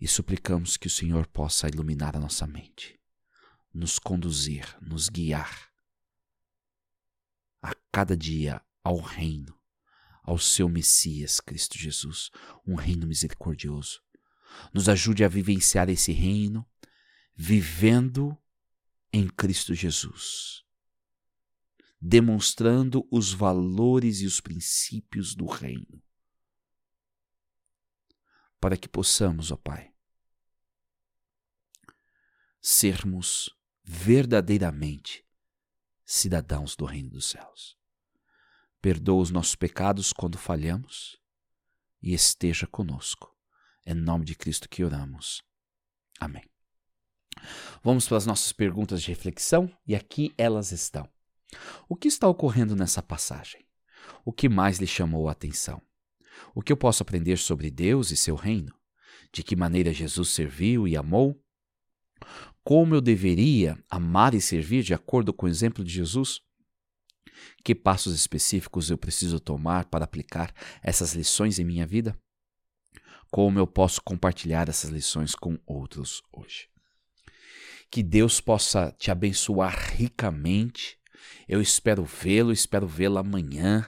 e 0.00 0.08
suplicamos 0.08 0.76
que 0.76 0.86
o 0.86 0.90
Senhor 0.90 1.26
possa 1.26 1.68
iluminar 1.68 2.16
a 2.16 2.20
nossa 2.20 2.46
mente, 2.46 2.98
nos 3.72 3.98
conduzir, 3.98 4.76
nos 4.80 5.08
guiar 5.08 5.70
a 7.62 7.74
cada 7.92 8.16
dia 8.16 8.62
ao 8.82 8.98
reino, 8.98 9.54
ao 10.22 10.38
seu 10.38 10.68
Messias 10.68 11.40
Cristo 11.40 11.78
Jesus, 11.78 12.30
um 12.66 12.74
reino 12.74 13.06
misericordioso. 13.06 14.00
Nos 14.72 14.88
ajude 14.88 15.22
a 15.22 15.28
vivenciar 15.28 15.88
esse 15.88 16.12
reino, 16.12 16.66
vivendo 17.36 18.36
em 19.12 19.28
Cristo 19.28 19.74
Jesus 19.74 20.64
demonstrando 22.00 23.06
os 23.10 23.32
valores 23.32 24.20
e 24.20 24.26
os 24.26 24.40
princípios 24.40 25.34
do 25.34 25.46
reino. 25.46 26.02
Para 28.58 28.76
que 28.76 28.88
possamos, 28.88 29.50
ó 29.50 29.56
Pai, 29.56 29.92
sermos 32.60 33.50
verdadeiramente 33.82 35.24
cidadãos 36.04 36.74
do 36.76 36.84
reino 36.84 37.10
dos 37.10 37.26
céus. 37.26 37.78
Perdoa 38.80 39.22
os 39.22 39.30
nossos 39.30 39.54
pecados 39.54 40.12
quando 40.12 40.38
falhamos 40.38 41.20
e 42.02 42.14
esteja 42.14 42.66
conosco. 42.66 43.34
É 43.84 43.92
em 43.92 43.94
nome 43.94 44.24
de 44.24 44.34
Cristo 44.34 44.68
que 44.68 44.84
oramos. 44.84 45.42
Amém. 46.18 46.48
Vamos 47.82 48.06
para 48.06 48.16
as 48.16 48.26
nossas 48.26 48.52
perguntas 48.52 49.02
de 49.02 49.08
reflexão 49.08 49.74
e 49.86 49.94
aqui 49.94 50.34
elas 50.36 50.72
estão. 50.72 51.08
O 51.88 51.96
que 51.96 52.08
está 52.08 52.28
ocorrendo 52.28 52.76
nessa 52.76 53.02
passagem? 53.02 53.66
O 54.24 54.32
que 54.32 54.48
mais 54.48 54.78
lhe 54.78 54.86
chamou 54.86 55.28
a 55.28 55.32
atenção? 55.32 55.82
O 56.54 56.62
que 56.62 56.72
eu 56.72 56.76
posso 56.76 57.02
aprender 57.02 57.36
sobre 57.38 57.70
Deus 57.70 58.10
e 58.10 58.16
seu 58.16 58.34
reino? 58.34 58.74
De 59.32 59.42
que 59.42 59.56
maneira 59.56 59.92
Jesus 59.92 60.30
serviu 60.30 60.86
e 60.86 60.96
amou? 60.96 61.42
Como 62.62 62.94
eu 62.94 63.00
deveria 63.00 63.82
amar 63.88 64.34
e 64.34 64.40
servir 64.40 64.82
de 64.82 64.94
acordo 64.94 65.32
com 65.32 65.46
o 65.46 65.48
exemplo 65.48 65.84
de 65.84 65.92
Jesus? 65.92 66.40
Que 67.64 67.74
passos 67.74 68.14
específicos 68.14 68.90
eu 68.90 68.98
preciso 68.98 69.40
tomar 69.40 69.86
para 69.86 70.04
aplicar 70.04 70.54
essas 70.82 71.14
lições 71.14 71.58
em 71.58 71.64
minha 71.64 71.86
vida? 71.86 72.18
Como 73.30 73.58
eu 73.58 73.66
posso 73.66 74.02
compartilhar 74.02 74.68
essas 74.68 74.90
lições 74.90 75.34
com 75.34 75.58
outros 75.64 76.22
hoje? 76.32 76.68
Que 77.90 78.02
Deus 78.02 78.40
possa 78.40 78.92
te 78.98 79.10
abençoar 79.10 79.94
ricamente 79.94 80.99
eu 81.48 81.60
espero 81.60 82.04
vê-lo, 82.04 82.52
espero 82.52 82.86
vê-lo 82.86 83.18
amanhã 83.18 83.86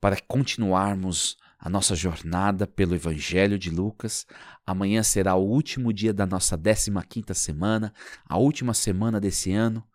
para 0.00 0.20
continuarmos 0.20 1.36
a 1.60 1.68
nossa 1.68 1.94
jornada 1.94 2.66
pelo 2.66 2.94
Evangelho 2.94 3.58
de 3.58 3.68
Lucas. 3.70 4.26
Amanhã 4.66 5.02
será 5.02 5.34
o 5.34 5.46
último 5.46 5.92
dia 5.92 6.12
da 6.12 6.24
nossa 6.24 6.56
15ª 6.56 7.34
semana, 7.34 7.92
a 8.26 8.38
última 8.38 8.72
semana 8.72 9.20
desse 9.20 9.52
ano. 9.52 9.86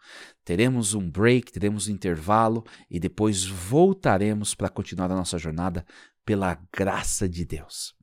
Teremos 0.43 0.93
um 0.93 1.09
break, 1.09 1.51
teremos 1.51 1.87
um 1.87 1.91
intervalo 1.91 2.63
e 2.89 2.99
depois 2.99 3.43
voltaremos 3.43 4.53
para 4.53 4.69
continuar 4.69 5.11
a 5.11 5.15
nossa 5.15 5.39
jornada 5.39 5.83
pela 6.23 6.59
graça 6.71 7.27
de 7.27 7.43
Deus. 7.45 7.95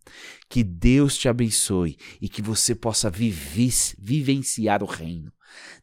Que 0.49 0.65
Deus 0.65 1.17
te 1.17 1.29
abençoe 1.29 1.97
e 2.21 2.29
que 2.29 2.43
você 2.43 2.75
possa 2.75 3.11
vivenciar 3.11 4.83
o 4.83 4.87
reino 4.87 5.33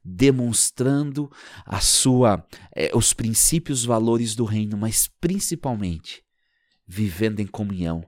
demonstrando 0.04 1.32
a 1.66 1.80
sua 1.80 2.46
eh, 2.76 2.92
os 2.94 3.14
princípios, 3.14 3.84
valores 3.86 4.36
do 4.36 4.46
reino, 4.46 4.78
mas 4.78 5.10
principalmente 5.20 6.24
vivendo 6.88 7.40
em 7.40 7.48
comunhão 7.48 8.04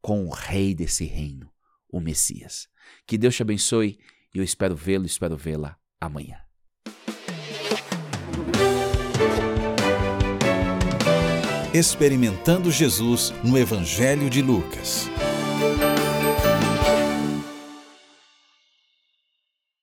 com 0.00 0.26
o 0.26 0.30
rei 0.30 0.74
desse 0.74 1.04
reino, 1.04 1.50
o 1.88 2.00
Messias. 2.00 2.68
Que 3.06 3.18
Deus 3.18 3.34
te 3.34 3.42
abençoe 3.42 3.98
e 4.34 4.38
eu 4.38 4.44
espero 4.44 4.74
vê-lo, 4.74 5.06
espero 5.06 5.36
vê-la 5.36 5.76
amanhã. 6.00 6.38
Experimentando 11.74 12.70
Jesus 12.70 13.32
no 13.42 13.56
Evangelho 13.56 14.28
de 14.28 14.42
Lucas. 14.42 15.08